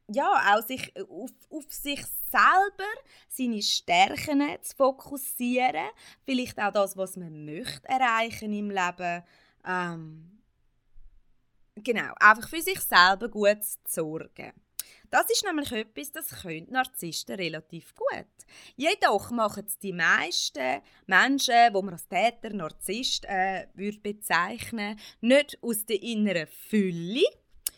ja, 0.09 0.55
auch 0.55 0.65
sich 0.65 0.93
auf, 1.09 1.31
auf 1.49 1.65
sich 1.69 2.03
selber, 2.31 2.89
seine 3.27 3.61
Stärken 3.61 4.41
zu 4.61 4.75
fokussieren, 4.75 5.89
vielleicht 6.23 6.57
auch 6.59 6.71
das, 6.71 6.95
was 6.95 7.17
man 7.17 7.45
möchte 7.45 7.87
erreichen 7.87 8.53
im 8.53 8.71
Leben, 8.71 9.23
ähm, 9.65 10.39
genau, 11.75 12.13
einfach 12.19 12.49
für 12.49 12.61
sich 12.61 12.79
selber 12.79 13.27
gut 13.29 13.63
zu 13.63 13.77
sorgen. 13.87 14.53
Das 15.09 15.29
ist 15.29 15.45
nämlich 15.45 15.71
etwas, 15.71 16.11
das 16.11 16.41
können 16.41 16.67
Narzissten 16.69 17.35
relativ 17.35 17.95
gut. 17.95 18.25
Jedoch 18.75 19.31
machen 19.31 19.63
es 19.65 19.77
die 19.79 19.93
meisten 19.93 20.81
Menschen, 21.05 21.73
die 21.73 21.81
man 21.81 21.93
als 21.93 22.07
Täter, 22.07 22.53
Narzisst 22.53 23.25
äh, 23.25 23.67
würde 23.73 23.99
bezeichnen, 23.99 24.99
nicht 25.21 25.57
aus 25.61 25.85
der 25.85 26.01
inneren 26.01 26.47
Fülle, 26.47 27.23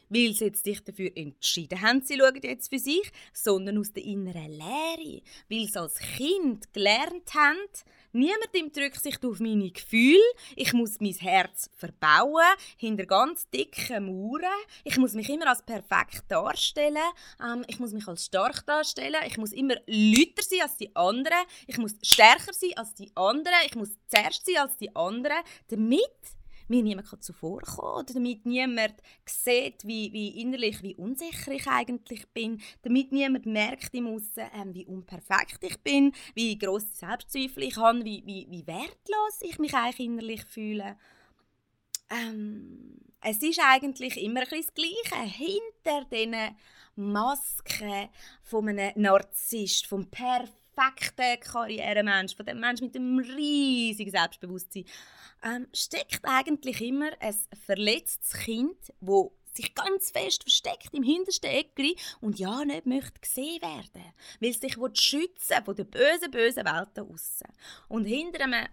weil 0.09 0.33
sie 0.33 0.45
jetzt 0.45 0.63
sich 0.63 0.83
dafür 0.83 1.11
entschieden 1.15 1.81
haben, 1.81 2.01
sie 2.01 2.17
schauen 2.17 2.41
jetzt 2.41 2.69
für 2.69 2.79
sich, 2.79 3.11
sondern 3.31 3.77
aus 3.77 3.93
der 3.93 4.03
inneren 4.03 4.51
Leere, 4.51 5.21
weil 5.49 5.67
sie 5.67 5.79
als 5.79 5.99
Kind 5.99 6.73
gelernt 6.73 7.33
haben, 7.35 7.57
Niemandem 8.11 8.71
drückt 8.71 9.01
sich 9.01 9.23
auf 9.23 9.39
meine 9.39 9.69
Gefühle. 9.71 10.19
Ich 10.55 10.73
muss 10.73 10.99
mein 10.99 11.13
Herz 11.13 11.69
verbauen, 11.75 12.43
hinter 12.77 13.05
ganz 13.05 13.49
dicken 13.49 14.05
Mauern. 14.05 14.45
Ich 14.83 14.97
muss 14.97 15.13
mich 15.13 15.29
immer 15.29 15.47
als 15.47 15.61
perfekt 15.61 16.23
darstellen. 16.27 16.97
Ähm, 17.43 17.63
ich 17.67 17.79
muss 17.79 17.93
mich 17.93 18.07
als 18.07 18.25
stark 18.25 18.65
darstellen. 18.65 19.21
Ich 19.27 19.37
muss 19.37 19.51
immer 19.51 19.75
lauter 19.85 20.43
sein 20.43 20.61
als 20.61 20.77
die 20.77 20.95
anderen. 20.95 21.45
Ich 21.67 21.77
muss 21.77 21.95
stärker 22.01 22.53
sein 22.53 22.77
als 22.77 22.93
die 22.95 23.11
anderen. 23.15 23.57
Ich 23.65 23.75
muss 23.75 23.89
zuerst 24.07 24.45
sein 24.45 24.57
als 24.57 24.77
die 24.77 24.95
anderen, 24.95 25.43
damit 25.67 25.99
mir 26.69 26.83
niemand 26.83 27.23
zuvorkommen 27.23 28.03
oder 28.03 28.13
damit 28.13 28.45
niemand 28.45 28.95
sieht, 29.25 29.85
wie, 29.85 30.11
wie 30.13 30.41
innerlich, 30.41 30.81
wie 30.83 30.95
unsicher 30.95 31.51
ich 31.51 31.67
eigentlich 31.67 32.27
bin, 32.29 32.61
damit 32.83 33.11
niemand 33.11 33.45
merkt 33.45 33.93
im 33.93 34.07
Aussen, 34.07 34.43
ähm, 34.55 34.73
wie 34.73 34.85
unperfekt 34.85 35.63
ich 35.63 35.77
bin, 35.79 36.13
wie 36.35 36.57
grosse 36.57 36.93
Selbstzweifel 36.93 37.63
ich 37.63 37.77
habe, 37.77 38.03
wie, 38.05 38.23
wie, 38.25 38.47
wie 38.49 38.67
wertlos 38.67 39.41
ich 39.41 39.59
mich 39.59 39.73
eigentlich 39.73 40.07
innerlich 40.07 40.45
fühle. 40.45 40.97
Ähm, 42.09 42.99
es 43.21 43.41
ist 43.41 43.59
eigentlich 43.61 44.21
immer 44.21 44.41
ein 44.41 44.47
das 44.49 44.73
Gleiche. 44.73 45.23
Hinter 45.25 46.05
diesen 46.11 46.55
Masken 46.95 48.09
von 48.41 48.69
einem 48.69 48.91
Narzisst, 48.95 49.87
vom 49.87 50.09
perfekten 50.79 51.39
Karrieremensch, 51.39 52.35
von 52.35 52.45
dem 52.45 52.59
Mensch 52.59 52.81
mit 52.81 52.95
einem 52.95 53.19
riesigen 53.19 54.11
Selbstbewusstsein, 54.11 54.85
ähm, 55.43 55.67
steckt 55.73 56.21
eigentlich 56.23 56.81
immer 56.81 57.09
ein 57.19 57.35
verletztes 57.65 58.33
Kind, 58.33 58.77
wo 58.99 59.33
sich 59.53 59.73
ganz 59.73 60.11
fest 60.11 60.43
versteckt 60.43 60.89
im 60.93 61.03
hintersten 61.03 61.49
Eckli 61.49 61.95
und 62.21 62.39
ja 62.39 62.63
nicht 62.63 62.85
möchte 62.85 63.19
gesehen 63.19 63.61
werden, 63.61 64.13
weil 64.39 64.51
es 64.51 64.59
sich 64.59 64.75
schützen 64.93 65.63
von 65.65 65.75
der 65.75 65.83
bösen, 65.85 66.31
bösen 66.31 66.65
Welt 66.65 66.89
da 66.93 67.01
aussen. 67.01 67.47
Und 67.87 68.05
hinter 68.05 68.43
einem 68.43 68.67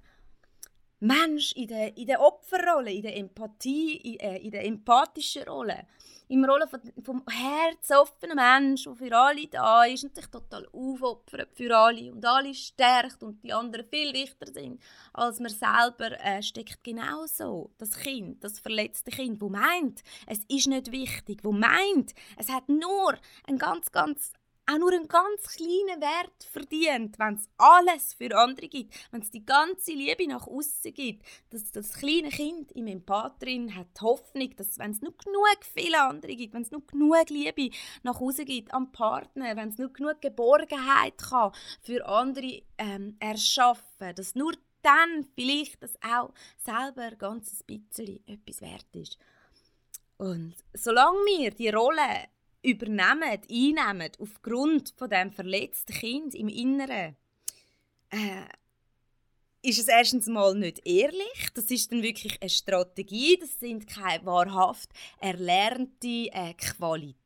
Mensch 1.00 1.52
in 1.52 1.68
der, 1.68 1.96
in 1.96 2.06
der 2.06 2.20
Opferrolle, 2.20 2.92
in 2.92 3.02
der 3.02 3.16
Empathie, 3.16 3.96
in, 3.96 4.20
äh, 4.20 4.38
in 4.38 4.50
der 4.50 4.64
empathischen 4.64 5.42
Rolle, 5.44 5.86
im 6.28 6.44
Rolle 6.44 6.66
von, 6.66 6.80
vom 7.02 7.22
herzoffenen 7.28 8.36
Mensch, 8.36 8.84
der 8.84 8.94
für 8.94 9.16
alle 9.16 9.46
da 9.46 9.84
ist 9.84 10.04
und 10.04 10.14
sich 10.14 10.26
total 10.26 10.66
aufopfert 10.72 11.50
für 11.54 11.76
alle 11.76 12.12
und 12.12 12.24
alle 12.24 12.54
stärkt 12.54 13.22
und 13.22 13.42
die 13.42 13.52
anderen 13.52 13.86
viel 13.86 14.12
wichtiger 14.12 14.52
sind 14.52 14.80
als 15.12 15.40
man 15.40 15.50
selber, 15.50 16.18
äh, 16.20 16.42
steckt. 16.42 16.82
Genauso 16.82 17.70
das 17.78 17.92
Kind, 17.98 18.42
das 18.42 18.58
verletzte 18.58 19.10
Kind, 19.10 19.40
wo 19.40 19.48
meint, 19.48 20.02
es 20.26 20.40
ist 20.48 20.68
nicht 20.68 20.92
wichtig, 20.92 21.40
wo 21.42 21.52
meint, 21.52 22.14
es 22.36 22.48
hat 22.48 22.68
nur 22.68 23.16
ein 23.46 23.58
ganz, 23.58 23.90
ganz 23.92 24.32
auch 24.66 24.78
nur 24.78 24.92
einen 24.92 25.08
ganz 25.08 25.42
kleinen 25.56 26.00
Wert 26.00 26.44
verdient, 26.50 27.18
wenn 27.18 27.34
es 27.34 27.48
alles 27.56 28.14
für 28.14 28.36
andere 28.36 28.68
gibt, 28.68 28.94
wenn 29.10 29.22
es 29.22 29.30
die 29.30 29.44
ganze 29.44 29.92
Liebe 29.92 30.26
nach 30.26 30.46
außen 30.46 30.92
gibt, 30.92 31.24
dass 31.50 31.70
das 31.70 31.92
kleine 31.92 32.30
Kind 32.30 32.72
im 32.72 32.86
Empath 32.88 33.42
drin 33.42 33.74
hat 33.74 34.00
Hoffnung, 34.00 34.54
dass 34.56 34.78
wenn 34.78 34.90
es 34.90 35.02
nur 35.02 35.16
genug 35.16 35.58
viele 35.74 36.02
andere 36.02 36.34
gibt, 36.34 36.54
wenn 36.54 36.62
es 36.62 36.70
nur 36.70 36.84
genug 36.86 37.30
Liebe 37.30 37.70
nach 38.02 38.20
außen 38.20 38.44
gibt 38.44 38.74
am 38.74 38.92
Partner, 38.92 39.56
wenn 39.56 39.68
es 39.68 39.78
nur 39.78 39.92
genug 39.92 40.20
Geborgenheit 40.20 41.18
kann 41.18 41.52
für 41.82 42.06
andere 42.06 42.62
ähm, 42.78 43.16
erschaffen, 43.20 44.14
dass 44.14 44.34
nur 44.34 44.52
dann 44.82 45.26
vielleicht 45.34 45.82
das 45.82 45.96
auch 46.02 46.32
selber 46.58 47.16
ganz 47.16 47.62
ein 47.68 47.80
bisschen 47.80 48.20
etwas 48.26 48.60
wert 48.60 48.86
ist. 48.94 49.18
Und 50.18 50.54
solange 50.72 51.18
wir 51.26 51.50
die 51.50 51.68
Rolle 51.68 52.28
übernehmen, 52.66 53.40
einnehmen, 53.48 54.10
aufgrund 54.18 54.92
von 54.96 55.08
dem 55.08 55.30
verletzten 55.30 55.92
Kind 55.92 56.34
im 56.34 56.48
Inneren, 56.48 57.16
äh, 58.10 58.46
ist 59.62 59.78
es 59.78 59.88
erstens 59.88 60.26
mal 60.26 60.54
nicht 60.54 60.86
ehrlich. 60.86 61.48
Das 61.54 61.70
ist 61.70 61.90
dann 61.90 62.02
wirklich 62.02 62.40
eine 62.40 62.50
Strategie. 62.50 63.38
Das 63.40 63.58
sind 63.58 63.86
keine 63.86 64.24
wahrhaft 64.26 64.90
erlernte 65.20 66.28
äh, 66.32 66.54
Qualitäten 66.54 67.16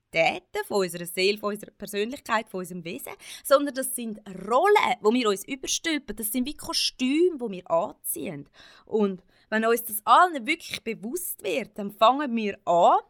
von 0.66 0.82
unserer 0.84 1.06
Seele, 1.06 1.38
von 1.38 1.54
unserer 1.54 1.70
Persönlichkeit, 1.72 2.48
von 2.48 2.60
unserem 2.60 2.84
Wesen, 2.84 3.12
sondern 3.44 3.74
das 3.74 3.94
sind 3.94 4.20
Rollen, 4.48 4.96
wo 5.00 5.12
wir 5.12 5.28
uns 5.28 5.46
überstülpen. 5.46 6.16
Das 6.16 6.32
sind 6.32 6.46
wie 6.46 6.56
Kostüme, 6.56 7.40
wo 7.40 7.50
wir 7.50 7.70
anziehen. 7.70 8.48
Und 8.86 9.22
wenn 9.48 9.64
uns 9.64 9.84
das 9.84 10.04
allen 10.04 10.46
wirklich 10.46 10.82
bewusst 10.82 11.42
wird, 11.44 11.78
dann 11.78 11.90
fangen 11.90 12.34
wir 12.36 12.58
an, 12.66 13.00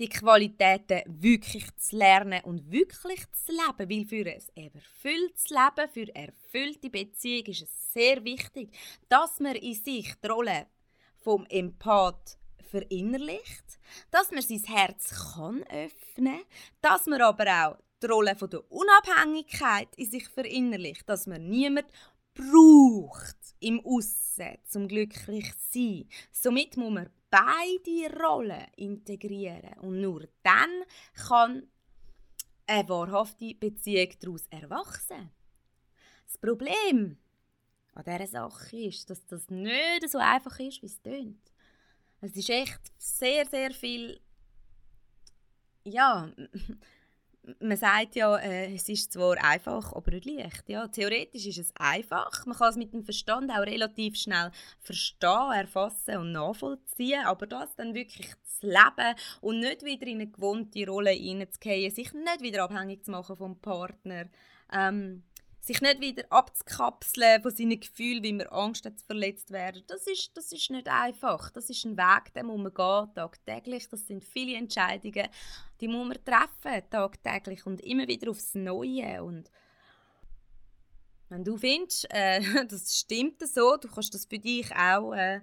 die 0.00 0.08
Qualitäten 0.08 1.02
wirklich 1.06 1.66
zu 1.76 1.96
lernen 1.96 2.42
und 2.44 2.70
wirklich 2.72 3.20
zu 3.32 3.52
leben. 3.52 3.90
Weil 3.90 4.04
für 4.06 4.30
ein 4.30 4.74
erfülltes 4.74 5.50
Leben, 5.50 5.92
für 5.92 6.14
erfüllte 6.14 6.90
Beziehung 6.90 7.44
ist 7.46 7.62
es 7.62 7.92
sehr 7.92 8.24
wichtig, 8.24 8.70
dass 9.10 9.38
man 9.40 9.56
in 9.56 9.74
sich 9.74 10.14
die 10.14 10.26
Rolle 10.26 10.66
vom 11.18 11.44
Empath 11.50 12.38
verinnerlicht, 12.70 13.78
dass 14.10 14.30
man 14.30 14.42
sein 14.42 14.62
Herz 14.64 15.34
kann 15.34 15.62
öffnen, 15.64 16.40
dass 16.80 17.06
man 17.06 17.20
aber 17.20 17.44
auch 17.44 17.76
die 18.02 18.06
Rolle 18.06 18.34
von 18.36 18.48
der 18.48 18.72
Unabhängigkeit 18.72 19.88
in 19.96 20.10
sich 20.10 20.26
verinnerlicht, 20.28 21.06
dass 21.06 21.26
man 21.26 21.46
niemand 21.46 21.88
braucht 22.32 23.36
im 23.58 23.84
Aussen 23.84 24.56
zum 24.64 24.88
glücklich 24.88 25.52
sein. 25.70 26.08
Somit 26.32 26.78
muss 26.78 26.92
man 26.92 27.10
beide 27.30 28.16
Rollen 28.18 28.66
integrieren. 28.76 29.78
Und 29.80 30.00
nur 30.00 30.28
dann 30.42 30.70
kann 31.28 31.68
eine 32.66 32.88
wahrhafte 32.88 33.54
Beziehung 33.54 34.10
daraus 34.20 34.46
erwachsen. 34.50 35.30
Das 36.26 36.38
Problem 36.38 37.18
an 37.94 38.04
dieser 38.04 38.26
Sache 38.26 38.76
ist, 38.76 39.10
dass 39.10 39.26
das 39.26 39.48
nicht 39.50 40.08
so 40.08 40.18
einfach 40.18 40.58
ist, 40.60 40.82
wie 40.82 40.86
es 40.86 41.02
tönt. 41.02 41.52
Es 42.20 42.36
ist 42.36 42.50
echt 42.50 42.80
sehr, 42.98 43.46
sehr 43.46 43.70
viel 43.72 44.20
ja, 45.84 46.30
man 47.60 47.76
sagt 47.76 48.16
ja, 48.16 48.36
äh, 48.36 48.74
es 48.74 48.88
ist 48.88 49.12
zwar 49.12 49.36
einfach, 49.42 49.92
aber 49.92 50.10
nicht 50.10 50.26
leicht. 50.26 50.68
Ja, 50.68 50.88
theoretisch 50.88 51.46
ist 51.46 51.58
es 51.58 51.72
einfach. 51.76 52.44
Man 52.46 52.56
kann 52.56 52.70
es 52.70 52.76
mit 52.76 52.92
dem 52.92 53.02
Verstand 53.02 53.50
auch 53.50 53.60
relativ 53.60 54.16
schnell 54.16 54.50
verstehen, 54.78 55.52
erfassen 55.52 56.18
und 56.18 56.32
nachvollziehen. 56.32 57.24
Aber 57.24 57.46
das 57.46 57.74
dann 57.76 57.94
wirklich 57.94 58.28
zu 58.44 58.66
leben 58.66 59.14
und 59.40 59.60
nicht 59.60 59.84
wieder 59.84 60.06
in 60.06 60.20
eine 60.20 60.30
gewohnte 60.30 60.86
Rolle 60.86 61.10
hineinzugehen, 61.10 61.90
sich 61.90 62.12
nicht 62.12 62.42
wieder 62.42 62.64
abhängig 62.64 63.04
zu 63.04 63.10
machen 63.10 63.36
vom 63.36 63.58
Partner, 63.58 64.26
ähm, 64.72 65.24
sich 65.60 65.80
nicht 65.82 66.00
wieder 66.00 66.24
abzukapseln 66.30 67.42
von 67.42 67.50
seinen 67.50 67.78
Gefühlen, 67.78 68.22
wie 68.22 68.32
man 68.32 68.46
Angst 68.48 68.86
hat, 68.86 69.00
verletzt 69.06 69.50
werden. 69.50 69.84
Das 69.86 70.06
ist, 70.06 70.30
das 70.34 70.52
ist 70.52 70.70
nicht 70.70 70.88
einfach. 70.88 71.50
Das 71.50 71.68
ist 71.68 71.84
ein 71.84 71.96
Weg, 71.96 72.32
den 72.34 72.46
muss 72.46 72.58
man 72.58 72.74
gehen, 72.74 73.14
tagtäglich. 73.14 73.88
Das 73.88 74.06
sind 74.06 74.24
viele 74.24 74.56
Entscheidungen, 74.56 75.28
die 75.80 75.88
muss 75.88 76.08
man 76.08 76.24
treffen, 76.24 76.88
tagtäglich 76.90 77.66
und 77.66 77.80
immer 77.82 78.08
wieder 78.08 78.30
aufs 78.30 78.54
Neue. 78.54 79.22
Und 79.22 79.50
wenn 81.28 81.44
du 81.44 81.56
findest, 81.58 82.06
äh, 82.10 82.40
das 82.68 82.98
stimmt 82.98 83.46
so, 83.46 83.76
du 83.76 83.88
kannst 83.88 84.14
das 84.14 84.24
für 84.24 84.38
dich 84.38 84.74
auch 84.74 85.12
äh, 85.12 85.40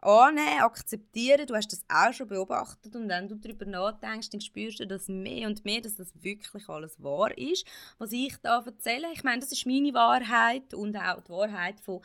annehmen, 0.00 0.60
akzeptieren. 0.60 1.46
Du 1.46 1.54
hast 1.54 1.72
das 1.72 1.84
auch 1.88 2.12
schon 2.12 2.28
beobachtet 2.28 2.94
und 2.94 3.08
wenn 3.08 3.28
du 3.28 3.36
darüber 3.36 3.66
nachdenkst, 3.66 4.30
dann 4.30 4.40
spürst 4.40 4.80
du 4.80 4.86
das 4.86 5.08
mehr 5.08 5.48
und 5.48 5.64
mehr, 5.64 5.80
dass 5.80 5.96
das 5.96 6.12
wirklich 6.22 6.68
alles 6.68 7.02
wahr 7.02 7.36
ist, 7.36 7.66
was 7.98 8.12
ich 8.12 8.36
da 8.42 8.62
erzähle. 8.64 9.08
Ich 9.12 9.24
meine, 9.24 9.40
das 9.40 9.52
ist 9.52 9.66
meine 9.66 9.92
Wahrheit 9.94 10.72
und 10.74 10.96
auch 10.96 11.20
die 11.22 11.30
Wahrheit 11.30 11.80
von 11.80 12.00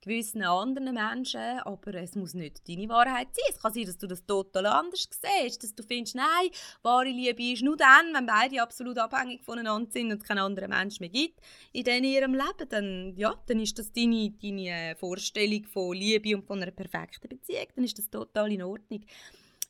gewissen 0.00 0.42
anderen 0.42 0.94
Menschen, 0.94 1.60
aber 1.60 1.94
es 1.94 2.14
muss 2.14 2.34
nicht 2.34 2.68
deine 2.68 2.88
Wahrheit 2.88 3.28
sein. 3.32 3.44
Es 3.50 3.60
kann 3.60 3.72
sein, 3.72 3.86
dass 3.86 3.98
du 3.98 4.06
das 4.06 4.24
total 4.24 4.66
anders 4.66 5.08
siehst, 5.10 5.62
dass 5.62 5.74
du 5.74 5.82
findest, 5.82 6.14
nein, 6.14 6.50
wahre 6.82 7.08
Liebe 7.08 7.52
ist 7.52 7.62
nur 7.62 7.76
dann, 7.76 8.14
wenn 8.14 8.26
beide 8.26 8.62
absolut 8.62 8.98
abhängig 8.98 9.42
voneinander 9.42 9.90
sind 9.90 10.12
und 10.12 10.22
es 10.22 10.28
keinen 10.28 10.38
anderen 10.38 10.70
Mensch 10.70 11.00
mehr 11.00 11.08
gibt 11.08 11.40
in 11.72 12.04
ihrem 12.04 12.34
Leben, 12.34 12.68
dann, 12.68 13.14
ja, 13.16 13.34
dann 13.46 13.60
ist 13.60 13.78
das 13.78 13.92
deine, 13.92 14.30
deine 14.30 14.96
Vorstellung 14.96 15.64
von 15.64 15.94
Liebe 15.94 16.36
und 16.36 16.46
von 16.46 16.62
einer 16.62 16.70
perfekten 16.70 17.28
Beziehung, 17.28 17.66
dann 17.74 17.84
ist 17.84 17.98
das 17.98 18.10
total 18.10 18.52
in 18.52 18.62
Ordnung. 18.62 19.04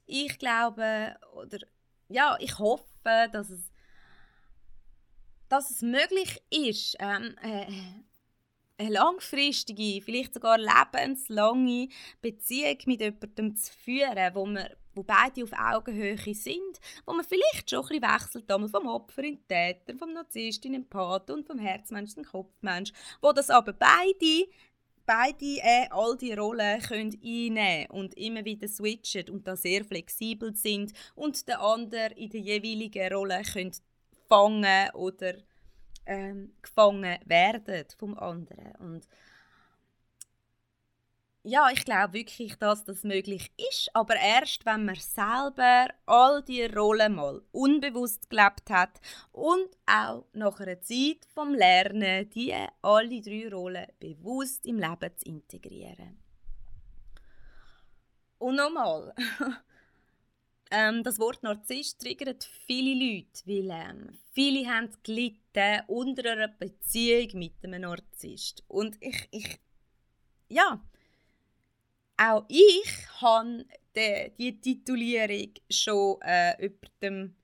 Ich 0.07 0.39
glaube, 0.39 1.17
oder 1.35 1.59
ja, 2.09 2.37
ich 2.41 2.59
hoffe, 2.59 3.29
dass 3.33 3.51
es 3.51 3.71
dass 5.49 5.71
es 5.71 5.83
möglich 5.83 6.43
ist, 6.51 6.97
ähm, 7.01 7.35
äh, 7.43 7.67
eine 8.79 8.91
langfristige, 8.91 10.01
vielleicht 10.03 10.35
sogar 10.35 10.57
lebenslange 10.57 11.89
Beziehung 12.23 12.79
mit 12.87 13.01
jemandem 13.01 13.57
zu 13.57 13.73
führen, 13.73 14.35
wo, 14.35 14.47
man, 14.47 14.69
wo 14.95 15.03
beide 15.03 15.43
auf 15.43 15.53
Augenhöhe 15.53 16.35
sind, 16.35 16.81
wo 17.05 17.13
man 17.13 17.25
vielleicht 17.25 17.69
schon 17.69 17.81
ein 17.81 18.01
bisschen 18.01 18.47
wechselt, 18.47 18.71
vom 18.71 18.87
Opfer 18.87 19.25
in 19.25 19.35
den 19.35 19.49
Täter, 19.49 19.99
vom 19.99 20.13
Narzisst 20.13 20.65
in 20.65 20.73
den 20.73 20.83
Empath 20.83 21.31
und 21.31 21.47
vom 21.47 21.59
Herzmensch 21.59 22.17
in 22.17 22.23
den 22.23 22.31
Kopfmensch, 22.31 22.93
wo 23.21 23.33
das 23.33 23.51
aber 23.51 23.73
beide 23.73 24.47
beide 25.09 25.57
äh, 25.63 25.89
all 25.91 26.19
die 26.19 26.35
Rollen 26.35 26.83
können 26.83 27.19
einnehmen 27.25 27.91
und 27.91 28.15
immer 28.19 28.45
wieder 28.45 28.69
switchen 28.69 29.31
und 29.31 29.49
da 29.49 29.57
sehr 29.57 29.83
flexibel 29.83 30.55
sind 30.55 30.93
und 31.15 31.49
der 31.49 31.63
andere 31.63 32.13
in 32.15 32.29
der 32.29 32.41
jeweiligen 32.43 33.15
Rolle 33.15 33.43
können 33.43 33.73
fangen 34.29 34.91
oder 34.93 35.33
ähm, 36.09 36.53
gefangen 36.63 37.19
werden 37.27 37.85
vom 37.97 38.19
anderen. 38.19 38.75
Und 38.81 39.07
ja, 41.45 41.71
ich 41.73 41.85
glaube 41.85 42.13
wirklich, 42.15 42.57
dass 42.57 42.85
das 42.85 43.05
möglich 43.05 43.51
ist, 43.71 43.91
aber 43.95 44.17
erst, 44.17 44.67
wenn 44.67 44.85
man 44.85 44.97
selber 44.97 45.89
all 46.05 46.43
die 46.43 46.65
Rollen 46.65 47.15
mal 47.15 47.41
unbewusst 47.53 48.29
gelebt 48.29 48.69
hat 48.71 49.01
und 49.33 49.69
auch 49.87 50.27
nach 50.33 50.61
einer 50.61 50.81
Zeit 50.83 51.27
vom 51.35 51.55
Lernen 51.55 52.29
die 52.31 52.53
alle 52.83 53.21
drei 53.23 53.49
Rollen 53.51 53.87
bewusst 53.99 54.67
im 54.67 54.79
Leben 54.79 55.17
zu 55.17 55.25
integrieren. 55.27 56.19
Und 58.39 58.57
nochmal, 58.57 59.15
ähm, 60.71 61.03
das 61.03 61.19
Wort 61.19 61.43
Narzisst 61.43 62.01
triggert 62.01 62.45
viele 62.67 62.95
Leute, 62.95 63.43
weil 63.47 63.71
ähm, 63.71 64.19
viele 64.33 64.69
haben 64.69 64.91
gelitten 65.03 65.48
unter 65.87 66.33
einer 66.33 66.49
Beziehung 66.49 67.39
mit 67.39 67.53
einem 67.63 67.83
Narzisst. 67.83 68.63
Und 68.69 68.97
ich, 69.01 69.29
ich 69.31 69.61
ja, 70.49 70.81
auch 72.17 72.45
ich 72.49 73.07
habe 73.21 73.65
die, 74.39 74.61
Titulierung 74.61 75.53
schon 75.71 76.21
äh, 76.23 76.65
über 76.65 76.89
dem 77.03 77.35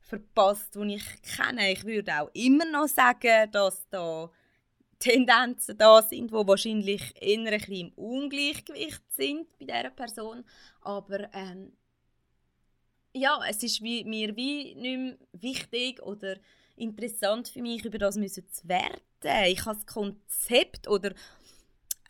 verpasst, 0.00 0.74
den 0.74 0.90
ich 0.90 1.04
kenne. 1.22 1.72
Ich 1.72 1.84
würde 1.84 2.20
auch 2.20 2.30
immer 2.34 2.64
noch 2.66 2.88
sagen, 2.88 3.50
dass 3.50 3.88
da 3.88 4.30
Tendenzen 4.98 5.76
da 5.76 6.02
sind, 6.02 6.30
die 6.30 6.34
wahrscheinlich 6.34 7.02
eher 7.20 7.52
ein 7.52 7.72
im 7.72 7.92
Ungleichgewicht 7.94 9.02
sind 9.10 9.46
bei 9.58 9.66
dieser 9.66 9.90
Person. 9.90 10.44
Aber 10.80 11.32
ähm, 11.34 11.72
ja, 13.14 13.40
es 13.48 13.62
ist 13.62 13.82
wie, 13.82 14.04
mir 14.04 14.36
wie 14.36 14.74
nicht 14.74 14.98
mehr 14.98 15.16
wichtig 15.32 16.02
oder 16.02 16.36
interessant 16.76 17.48
für 17.48 17.62
mich, 17.62 17.84
über 17.84 17.98
das 17.98 18.16
müssen 18.16 18.48
zu 18.50 18.68
werten. 18.68 19.00
Ich 19.46 19.64
habe 19.64 19.76
das 19.76 19.86
Konzept 19.86 20.88
oder 20.88 21.14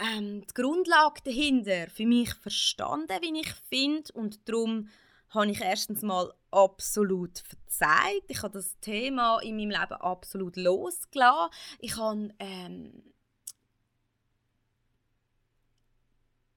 ähm, 0.00 0.40
die 0.40 0.54
Grundlage 0.54 1.20
dahinter 1.24 1.88
für 1.88 2.06
mich 2.06 2.34
verstanden, 2.34 3.16
wie 3.20 3.40
ich 3.40 3.52
finde 3.68 4.12
und 4.14 4.48
darum 4.48 4.88
habe 5.30 5.50
ich 5.50 5.60
erstens 5.60 6.02
mal 6.02 6.32
absolut 6.50 7.38
verzeiht. 7.38 8.24
Ich 8.28 8.42
habe 8.42 8.54
das 8.54 8.78
Thema 8.80 9.40
in 9.40 9.56
meinem 9.56 9.70
Leben 9.70 10.00
absolut 10.00 10.56
losgelassen. 10.56 11.50
Ich 11.80 11.96
habe 11.96 12.30
ähm, 12.38 13.02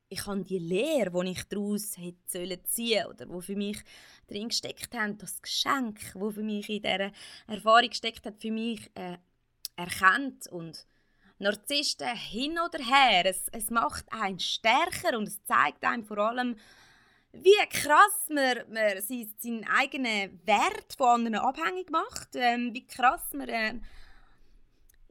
ich 0.10 0.26
habe 0.26 0.44
die 0.44 0.60
Lehre, 0.60 1.12
die 1.24 1.32
ich 1.32 1.44
daraus 1.44 1.98
hätte 1.98 2.64
ziehen 2.64 3.04
sollen, 3.04 3.08
oder 3.08 3.30
wo 3.30 3.42
für 3.42 3.56
mich 3.56 3.78
drin 4.28 4.50
gesteckt 4.50 4.94
hat, 4.96 5.22
das 5.22 5.42
Geschenk, 5.42 6.00
wo 6.14 6.32
für 6.32 6.44
mich 6.44 6.70
in 6.70 6.82
dieser 6.82 7.12
Erfahrung 7.48 7.90
gesteckt 7.90 8.26
hat, 8.26 8.40
für 8.40 8.52
mich 8.52 8.90
äh, 8.96 9.18
erkannt. 9.76 10.48
Und 10.48 10.86
Narzissten 11.40 12.16
hin 12.16 12.58
oder 12.60 12.84
her, 12.84 13.26
es, 13.26 13.48
es 13.52 13.70
macht 13.70 14.06
einen 14.12 14.40
stärker 14.40 15.18
und 15.18 15.28
es 15.28 15.44
zeigt 15.44 15.84
einem 15.84 16.04
vor 16.04 16.18
allem, 16.18 16.56
wie 17.32 17.68
krass 17.70 18.30
man, 18.30 18.58
man 18.70 19.02
seinen 19.02 19.68
eigenen 19.68 20.40
Wert 20.46 20.94
von 20.98 21.28
anderen 21.28 21.46
abhängig 21.46 21.92
macht, 21.92 22.30
ähm, 22.34 22.74
wie 22.74 22.88
krass 22.88 23.34
man 23.34 23.50
äh, 23.50 23.74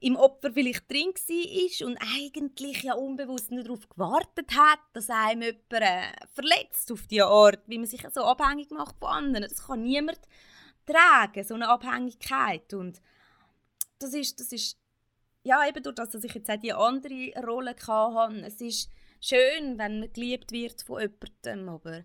im 0.06 0.14
Opfer 0.14 0.52
vielleicht 0.52 0.88
drin 0.88 1.08
war 1.08 1.86
und 1.88 1.98
eigentlich 1.98 2.84
ja 2.84 2.94
unbewusst 2.94 3.50
nicht 3.50 3.66
darauf 3.66 3.88
gewartet 3.88 4.56
hat, 4.56 4.78
dass 4.92 5.10
einem 5.10 5.42
jemand 5.42 5.72
äh, 5.72 6.02
verletzt 6.32 6.92
auf 6.92 7.08
diese 7.08 7.26
Art, 7.26 7.62
wie 7.66 7.78
man 7.78 7.88
sich 7.88 8.06
so 8.14 8.22
abhängig 8.22 8.70
macht 8.70 8.96
von 9.00 9.08
anderen. 9.08 9.48
Das 9.48 9.66
kann 9.66 9.82
niemand 9.82 10.20
tragen, 10.86 11.42
so 11.42 11.54
eine 11.54 11.68
Abhängigkeit. 11.68 12.72
Und 12.72 13.02
das 13.98 14.14
ist, 14.14 14.38
das 14.38 14.52
ist 14.52 14.78
ja, 15.42 15.66
eben 15.68 15.82
durch 15.82 15.96
das, 15.96 16.10
dass 16.10 16.22
ich 16.22 16.34
jetzt 16.34 16.50
auch 16.50 16.56
die 16.56 16.72
andere 16.72 17.32
Rolle 17.44 17.74
hatte, 17.88 18.46
es 18.46 18.60
ist 18.60 18.90
schön, 19.20 19.76
wenn 19.76 20.00
man 20.00 20.12
geliebt 20.12 20.52
wird 20.52 20.82
von 20.82 21.00
jemandem, 21.00 21.68
aber 21.68 22.04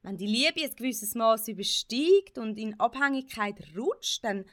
wenn 0.00 0.16
die 0.16 0.26
Liebe 0.26 0.62
ein 0.62 0.74
gewisses 0.74 1.14
Maß 1.14 1.48
übersteigt 1.48 2.38
und 2.38 2.58
in 2.58 2.80
Abhängigkeit 2.80 3.56
rutscht, 3.76 4.24
dann 4.24 4.46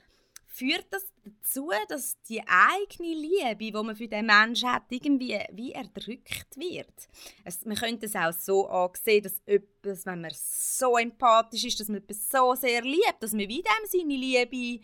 führt 0.49 0.87
das 0.89 1.05
dazu, 1.23 1.71
dass 1.87 2.21
die 2.23 2.41
eigene 2.41 3.13
Liebe, 3.13 3.55
die 3.55 3.71
man 3.71 3.95
für 3.95 4.07
den 4.07 4.25
Menschen 4.25 4.71
hat, 4.71 4.83
irgendwie 4.89 5.39
wie 5.53 5.71
erdrückt 5.71 6.57
wird. 6.57 7.07
Es, 7.45 7.63
man 7.65 7.77
könnte 7.77 8.07
es 8.07 8.15
auch 8.15 8.33
so 8.33 8.67
ansehen, 8.67 9.23
dass 9.23 9.41
etwas, 9.45 10.05
wenn 10.05 10.21
man 10.21 10.31
so 10.33 10.97
empathisch 10.97 11.65
ist, 11.65 11.79
dass 11.79 11.87
man 11.87 11.97
etwas 11.97 12.29
so 12.29 12.55
sehr 12.55 12.81
liebt, 12.81 13.21
dass 13.21 13.31
man 13.31 13.47
wie 13.47 13.61
dem 13.61 13.85
seine 13.87 14.15
Liebe, 14.15 14.83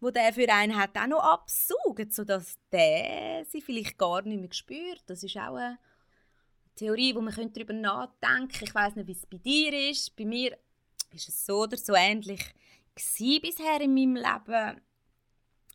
wo 0.00 0.10
der 0.10 0.32
für 0.32 0.48
einen 0.48 0.76
hat, 0.76 0.96
auch 0.96 1.06
noch 1.06 1.24
absaugt, 1.24 2.12
sodass 2.12 2.58
der 2.70 3.44
sie 3.46 3.62
vielleicht 3.62 3.96
gar 3.96 4.22
nicht 4.22 4.40
mehr 4.40 4.52
spürt. 4.52 5.02
Das 5.06 5.22
ist 5.22 5.36
auch 5.38 5.56
eine 5.56 5.78
Theorie, 6.76 7.14
wo 7.14 7.22
man 7.22 7.34
darüber 7.34 7.72
nachdenken 7.72 8.48
könnte. 8.48 8.64
Ich 8.64 8.74
weiß 8.74 8.94
nicht, 8.94 9.08
wie 9.08 9.12
es 9.12 9.26
bei 9.26 9.38
dir 9.38 9.90
ist. 9.90 10.14
Bei 10.16 10.26
mir 10.26 10.56
ist 11.12 11.28
es 11.28 11.46
so 11.46 11.62
oder 11.62 11.78
so 11.78 11.94
ähnlich 11.94 12.42
bisher 12.94 13.80
in 13.80 13.94
meinem 13.94 14.16
Leben 14.16 14.80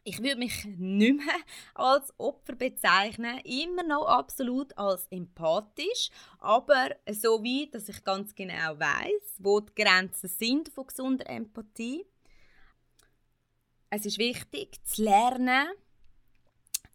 ich 0.04 0.22
würde 0.22 0.38
mich 0.38 0.66
nicht 0.66 1.18
mehr 1.18 1.36
als 1.74 2.14
Opfer 2.18 2.56
bezeichnen, 2.56 3.40
immer 3.40 3.84
noch 3.84 4.06
absolut 4.06 4.78
als 4.78 5.08
empathisch, 5.08 6.10
aber 6.40 6.96
so 7.12 7.44
weit, 7.44 7.74
dass 7.74 7.90
ich 7.90 8.04
ganz 8.04 8.36
genau 8.36 8.80
weiß, 8.80 9.36
wo 9.40 9.60
die 9.60 9.74
Grenzen 9.76 10.28
sind 10.28 10.70
von 10.70 10.88
gesunder 10.88 11.28
Empathie. 11.30 12.06
Es 13.90 14.06
ist 14.06 14.18
wichtig 14.18 14.84
zu 14.86 15.04
lernen, 15.04 15.68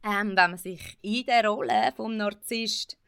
ähm, 0.03 0.37
wenn 0.37 0.51
man 0.51 0.59
sich 0.59 0.99
in 1.03 1.25
der 1.27 1.47
Rolle 1.47 1.93
vom 1.97 2.17
Narzisst 2.17 2.99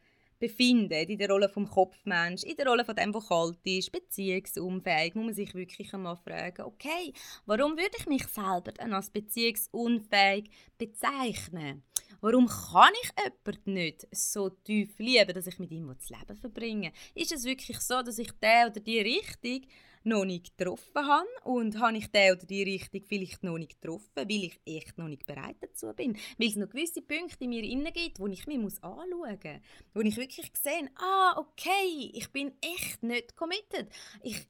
befindet, 0.41 1.09
in 1.09 1.17
der 1.17 1.29
Rolle 1.29 1.47
vom 1.47 1.69
Kopfmensch, 1.69 2.43
in 2.43 2.57
der 2.57 2.67
Rolle 2.67 2.83
von 2.83 2.95
dem, 2.95 3.13
der 3.13 3.21
kalt 3.21 3.59
ist, 3.63 3.91
beziehungsunfähig, 3.91 5.15
muss 5.15 5.25
man 5.25 5.33
sich 5.33 5.53
wirklich 5.53 5.93
einmal 5.93 6.17
fragen, 6.17 6.63
okay, 6.63 7.13
warum 7.45 7.77
würde 7.77 7.95
ich 7.97 8.07
mich 8.07 8.27
selber 8.27 8.73
dann 8.73 8.93
als 8.93 9.09
beziehungsunfähig 9.11 10.49
bezeichnen? 10.77 11.83
Warum 12.19 12.47
kann 12.47 12.91
ich 13.03 13.11
jemanden 13.17 13.73
nicht 13.73 14.07
so 14.11 14.49
tief 14.49 14.99
lieben, 14.99 15.33
dass 15.33 15.47
ich 15.47 15.59
mit 15.59 15.71
ihm 15.71 15.87
das 15.87 16.09
Leben 16.09 16.35
verbringe? 16.35 16.91
Ist 17.15 17.31
es 17.31 17.45
wirklich 17.45 17.79
so, 17.79 18.01
dass 18.01 18.19
ich 18.19 18.31
der 18.33 18.67
oder 18.67 18.79
die 18.79 18.99
richtig 18.99 19.67
noch 20.03 20.25
nicht 20.25 20.57
getroffen 20.57 21.07
habe 21.07 21.27
und 21.43 21.79
habe 21.79 21.97
ich 21.97 22.11
den 22.11 22.33
oder 22.33 22.45
die 22.45 22.63
Richtung 22.63 23.03
vielleicht 23.07 23.43
noch 23.43 23.57
nicht 23.57 23.81
getroffen, 23.81 24.09
weil 24.15 24.31
ich 24.31 24.59
echt 24.65 24.97
noch 24.97 25.07
nicht 25.07 25.25
bereit 25.25 25.57
dazu 25.61 25.93
bin. 25.93 26.17
Weil 26.37 26.47
es 26.47 26.55
noch 26.55 26.69
gewisse 26.69 27.01
Punkte 27.01 27.43
in 27.43 27.49
mir 27.49 27.63
innen 27.63 27.93
gibt, 27.93 28.17
die 28.17 28.33
ich 28.33 28.47
mir 28.47 28.59
muss 28.59 28.81
anschauen 28.81 29.09
muss. 29.11 29.61
Wo 29.93 30.01
ich 30.01 30.17
wirklich 30.17 30.51
sehe, 30.61 30.89
ah, 30.95 31.37
okay, 31.37 32.11
ich 32.13 32.31
bin 32.31 32.53
echt 32.61 33.03
nicht 33.03 33.35
committed. 33.35 33.89
Ich, 34.23 34.47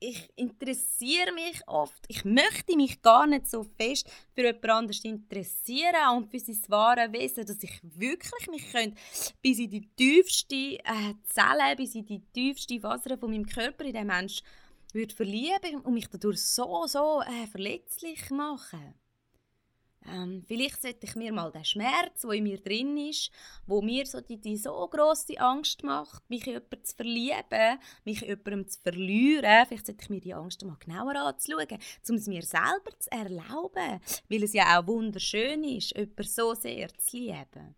ich 0.00 0.30
interessiere 0.36 1.32
mich 1.32 1.60
oft, 1.66 2.04
ich 2.06 2.24
möchte 2.24 2.76
mich 2.76 3.02
gar 3.02 3.26
nicht 3.26 3.48
so 3.48 3.64
fest 3.64 4.08
für 4.32 4.42
jemand 4.42 4.70
anderes 4.70 5.04
interessieren 5.04 6.16
und 6.16 6.30
für 6.30 6.38
sein 6.38 6.58
wahre 6.68 7.12
Wesen, 7.12 7.44
dass 7.44 7.62
ich 7.62 7.80
wirklich 7.82 8.46
mich 8.48 8.70
könnte 8.70 8.96
bis 9.42 9.58
in 9.58 9.70
die 9.70 9.88
tiefste 9.96 10.54
äh, 10.54 11.14
Zelle, 11.24 11.74
bis 11.76 11.96
in 11.96 12.06
die 12.06 12.22
tiefste 12.32 12.78
Faser 12.80 13.18
von 13.18 13.30
meinem 13.30 13.46
Körper 13.46 13.84
in 13.84 13.94
den 13.94 14.06
Menschen 14.06 14.46
würde 14.92 15.14
verlieben 15.14 15.80
und 15.82 15.94
mich 15.94 16.08
dadurch 16.08 16.40
so, 16.42 16.86
so 16.86 17.22
äh, 17.22 17.46
verletzlich 17.46 18.30
machen. 18.30 18.94
Ähm, 20.06 20.42
vielleicht 20.46 20.80
sollte 20.80 21.06
ich 21.06 21.16
mir 21.16 21.32
mal 21.32 21.50
den 21.52 21.64
Schmerz, 21.64 22.22
der 22.22 22.30
in 22.30 22.44
mir 22.44 22.58
drin 22.58 22.96
ist, 22.96 23.30
wo 23.66 23.82
mir 23.82 24.06
so 24.06 24.20
die, 24.20 24.40
die 24.40 24.56
so 24.56 24.88
grosse 24.88 25.38
Angst 25.38 25.82
macht, 25.82 26.28
mich 26.30 26.46
in 26.46 26.54
jemanden 26.54 26.84
zu 26.84 26.96
verlieben, 26.96 27.78
mich 28.04 28.22
in 28.22 28.28
jemandem 28.28 28.68
zu 28.68 28.80
verlieren, 28.80 29.66
vielleicht 29.66 29.86
sollte 29.86 30.02
ich 30.02 30.10
mir 30.10 30.20
die 30.20 30.34
Angst 30.34 30.64
mal 30.64 30.76
genauer 30.78 31.16
anzuschauen, 31.16 31.78
um 32.08 32.14
es 32.16 32.26
mir 32.26 32.42
selber 32.42 32.98
zu 32.98 33.10
erlauben, 33.10 34.00
weil 34.28 34.42
es 34.42 34.52
ja 34.52 34.78
auch 34.78 34.86
wunderschön 34.86 35.64
ist, 35.64 35.94
jemanden 35.96 36.24
so 36.24 36.54
sehr 36.54 36.88
zu 36.96 37.16
lieben 37.16 37.74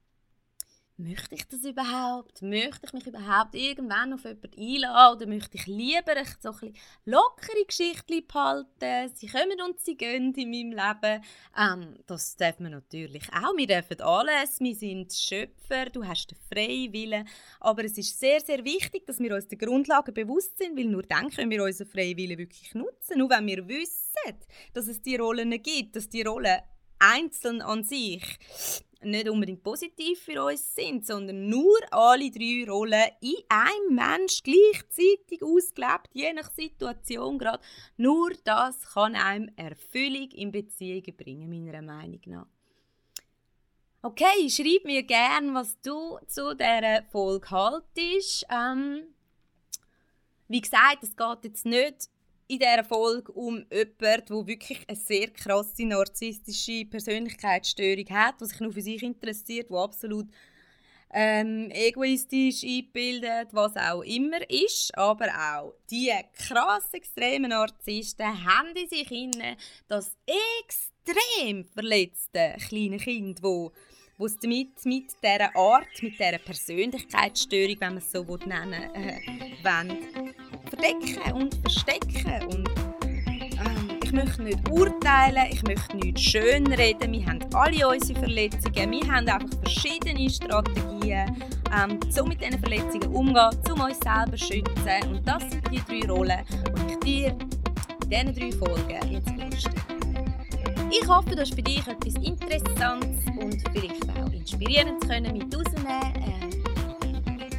möchte 1.01 1.35
ich 1.35 1.47
das 1.49 1.65
überhaupt? 1.65 2.43
Möchte 2.43 2.87
ich 2.87 2.93
mich 2.93 3.07
überhaupt 3.07 3.55
irgendwann 3.55 4.13
auf 4.13 4.25
jemanden 4.25 4.59
einladen? 4.59 5.17
Oder 5.17 5.27
möchte 5.27 5.57
ich 5.57 5.67
lieber 5.67 6.15
so 6.41 6.51
ein 6.63 6.75
lockere 7.05 7.65
Geschichten 7.67 8.27
behalten? 8.27 9.13
Sie 9.15 9.27
kommen 9.27 9.61
und 9.67 9.81
sie 9.81 9.97
gehen 9.97 10.35
in 10.35 10.51
meinem 10.51 10.73
Leben. 10.73 11.25
Ähm, 11.57 11.95
das 12.07 12.37
dürfen 12.37 12.65
wir 12.65 12.71
natürlich 12.71 13.25
auch. 13.33 13.57
Wir 13.57 13.67
dürfen 13.67 14.01
alles. 14.01 14.61
Wir 14.61 14.75
sind 14.75 15.13
Schöpfer. 15.13 15.87
Du 15.87 16.05
hast 16.05 16.31
den 16.31 16.39
freien 16.53 16.93
Willen. 16.93 17.29
Aber 17.61 17.85
es 17.85 17.97
ist 17.99 18.19
sehr, 18.19 18.41
sehr 18.41 18.65
wichtig, 18.65 19.07
dass 19.07 19.19
wir 19.19 19.35
uns 19.35 19.49
der 19.49 19.59
Grundlagen 19.59 20.15
bewusst 20.15 20.59
sind, 20.59 20.77
weil 20.77 20.87
nur 20.87 21.03
dann 21.03 21.31
können 21.31 21.51
wir 21.51 21.65
unseren 21.65 21.89
freien 21.89 22.17
Willen 22.17 22.39
wirklich 22.39 22.75
nutzen. 22.75 23.19
Nur 23.19 23.31
wenn 23.31 23.47
wir 23.47 23.67
wissen, 23.67 24.37
dass 24.75 24.87
es 24.87 25.01
die 25.03 25.17
Rollen 25.17 25.51
gibt, 25.63 25.97
dass 25.97 26.09
die 26.09 26.23
Rollen 26.23 26.61
einzeln 26.99 27.63
an 27.63 27.83
sich 27.83 28.39
nicht 29.03 29.29
unbedingt 29.29 29.63
positiv 29.63 30.21
für 30.21 30.45
uns 30.45 30.75
sind, 30.75 31.07
sondern 31.07 31.49
nur 31.49 31.79
alle 31.91 32.31
drei 32.31 32.65
Rollen 32.69 33.11
in 33.21 33.37
einem 33.49 33.95
Mensch 33.95 34.43
gleichzeitig 34.43 35.43
ausgelebt, 35.43 36.11
je 36.13 36.33
nach 36.33 36.51
Situation 36.51 37.39
gerade. 37.39 37.63
Nur 37.97 38.33
das 38.45 38.93
kann 38.93 39.15
einem 39.15 39.51
Erfüllung 39.57 40.31
in 40.33 40.53
Beziehungen 40.53 41.17
bringen, 41.17 41.49
meiner 41.49 41.83
Meinung 41.83 42.21
nach. 42.27 42.47
Okay, 44.03 44.49
schreib 44.49 44.85
mir 44.85 45.03
gerne, 45.03 45.53
was 45.53 45.79
du 45.83 46.19
zu 46.27 46.55
dieser 46.55 47.03
Folge 47.11 47.51
haltest. 47.51 48.47
Ähm, 48.51 49.03
wie 50.49 50.61
gesagt, 50.61 51.03
es 51.03 51.15
geht 51.15 51.45
jetzt 51.45 51.67
nicht 51.67 52.09
in 52.51 52.59
dieser 52.59 52.83
Folge 52.83 53.31
um 53.33 53.65
jemanden, 53.71 53.97
der 53.99 54.47
wirklich 54.47 54.81
eine 54.89 54.97
sehr 54.97 55.29
krasse 55.31 55.85
narzisstische 55.85 56.85
Persönlichkeitsstörung 56.85 58.07
hat, 58.11 58.41
der 58.41 58.49
sich 58.49 58.59
nur 58.59 58.73
für 58.73 58.83
sich 58.83 59.03
interessiert, 59.05 59.71
der 59.71 59.79
absolut 59.79 60.27
ähm, 61.13 61.71
egoistisch 61.71 62.65
einbildet, 62.65 63.49
was 63.53 63.77
auch 63.77 64.03
immer 64.03 64.41
ist. 64.51 64.97
Aber 64.99 65.29
auch 65.29 65.75
die 65.91 66.13
krass 66.33 66.93
extremen 66.93 67.51
Narzissten 67.51 68.27
haben 68.27 68.75
in 68.75 68.89
sich 68.89 69.11
inne 69.13 69.57
das 69.87 70.17
extrem 70.59 71.65
verletzte 71.65 72.57
kleine 72.69 72.97
Kind, 72.97 73.45
wo 73.45 73.71
wo 74.21 74.27
es 74.27 74.37
damit 74.37 74.85
mit 74.85 75.07
dieser 75.25 75.57
Art, 75.57 76.03
mit 76.03 76.13
dieser 76.13 76.37
Persönlichkeitsstörung, 76.37 77.77
wenn 77.81 77.95
man 77.95 78.03
es 78.03 78.13
so 78.13 78.23
nennen 78.45 78.83
will, 78.93 79.03
äh, 79.03 79.65
wollen, 79.65 80.35
verdecken 80.69 81.33
und 81.33 81.55
verstecken. 81.55 82.45
Und, 82.49 82.69
ähm, 83.07 83.99
ich 84.05 84.13
möchte 84.13 84.43
nicht 84.43 84.69
urteilen, 84.69 85.47
ich 85.51 85.63
möchte 85.63 85.97
nicht 85.97 86.21
schönreden. 86.21 87.13
Wir 87.13 87.25
haben 87.25 87.41
alle 87.55 87.89
unsere 87.89 88.19
Verletzungen. 88.19 88.91
Wir 88.91 89.11
haben 89.11 89.27
einfach 89.27 89.59
verschiedene 89.63 90.29
Strategien, 90.29 91.43
ähm, 91.75 91.99
um 92.21 92.29
mit 92.29 92.43
diesen 92.43 92.61
Verletzungen 92.61 93.15
umzugehen, 93.15 93.73
um 93.73 93.81
uns 93.81 93.99
selber 94.01 94.37
zu 94.37 94.45
schützen. 94.45 95.09
Und 95.09 95.27
das 95.27 95.43
sind 95.49 95.63
die 95.71 95.81
drei 95.81 96.13
Rollen, 96.13 96.45
die 97.07 97.25
ich 97.25 97.25
dir 97.25 97.39
diesen 98.05 98.35
drei 98.35 98.53
Folgen 98.53 99.13
jetzt 99.13 99.31
vorstellen. 99.31 99.90
Ich 100.93 101.07
hoffe, 101.07 101.31
du 101.31 101.41
hast 101.41 101.55
für 101.55 101.63
dich 101.63 101.87
etwas 101.87 102.15
Interessantes 102.15 103.25
und 103.41 103.63
vielleicht 103.73 104.11
auch 104.11 104.33
Inspirierendes 104.33 105.09
können 105.09 105.39
mit 105.39 105.45
rausnehmen. 105.55 106.17
Äh, 106.17 106.51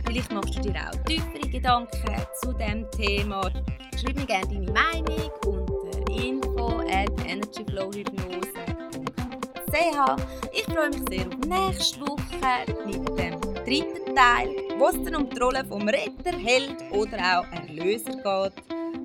vielleicht 0.06 0.34
machst 0.34 0.58
du 0.58 0.60
dir 0.60 0.76
auch 0.76 0.91
tiefere 1.06 1.48
Gedanken 1.50 1.98
zu 2.41 2.52
diesem 2.52 2.91
Thema. 2.91 3.50
Schreib 3.98 4.17
mir 4.17 4.26
gerne 4.26 4.48
deine 4.48 4.70
Meinung 4.72 5.32
unter 5.46 6.12
info 6.12 6.82
at 6.89 7.10
energyflowhypnose.ch 7.26 10.17
Ich 10.54 10.65
freue 10.65 10.89
mich 10.89 11.04
sehr 11.10 11.26
auf 11.28 11.38
nächste 11.48 12.02
Woche 12.02 12.65
mit 12.86 13.08
dem 13.17 13.39
dritten 13.63 14.13
Teil, 14.13 14.50
wo 14.78 14.88
es 14.88 15.02
dann 15.06 15.15
um 15.15 15.30
die 15.30 15.39
Rolle 15.39 15.63
vom 15.70 15.88
Retter, 15.88 16.38
Held 16.38 16.76
oder 16.91 17.39
auch 17.39 17.48
Erlöser 17.54 18.12
geht. 18.12 18.54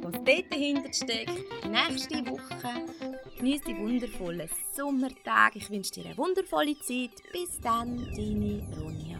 Was 0.02 0.14
dort 0.24 0.52
dahinter 0.52 0.92
steckt, 0.92 1.44
nächste 1.70 2.26
Woche. 2.26 2.82
Genieß 3.38 3.62
die 3.62 3.76
wundervollen 3.76 4.48
Sommertage. 4.72 5.58
Ich 5.58 5.70
wünsche 5.70 5.92
dir 5.92 6.06
eine 6.06 6.16
wundervolle 6.16 6.78
Zeit. 6.78 7.10
Bis 7.32 7.60
dann, 7.60 7.96
deine 8.16 8.66
Ronja. 8.80 9.15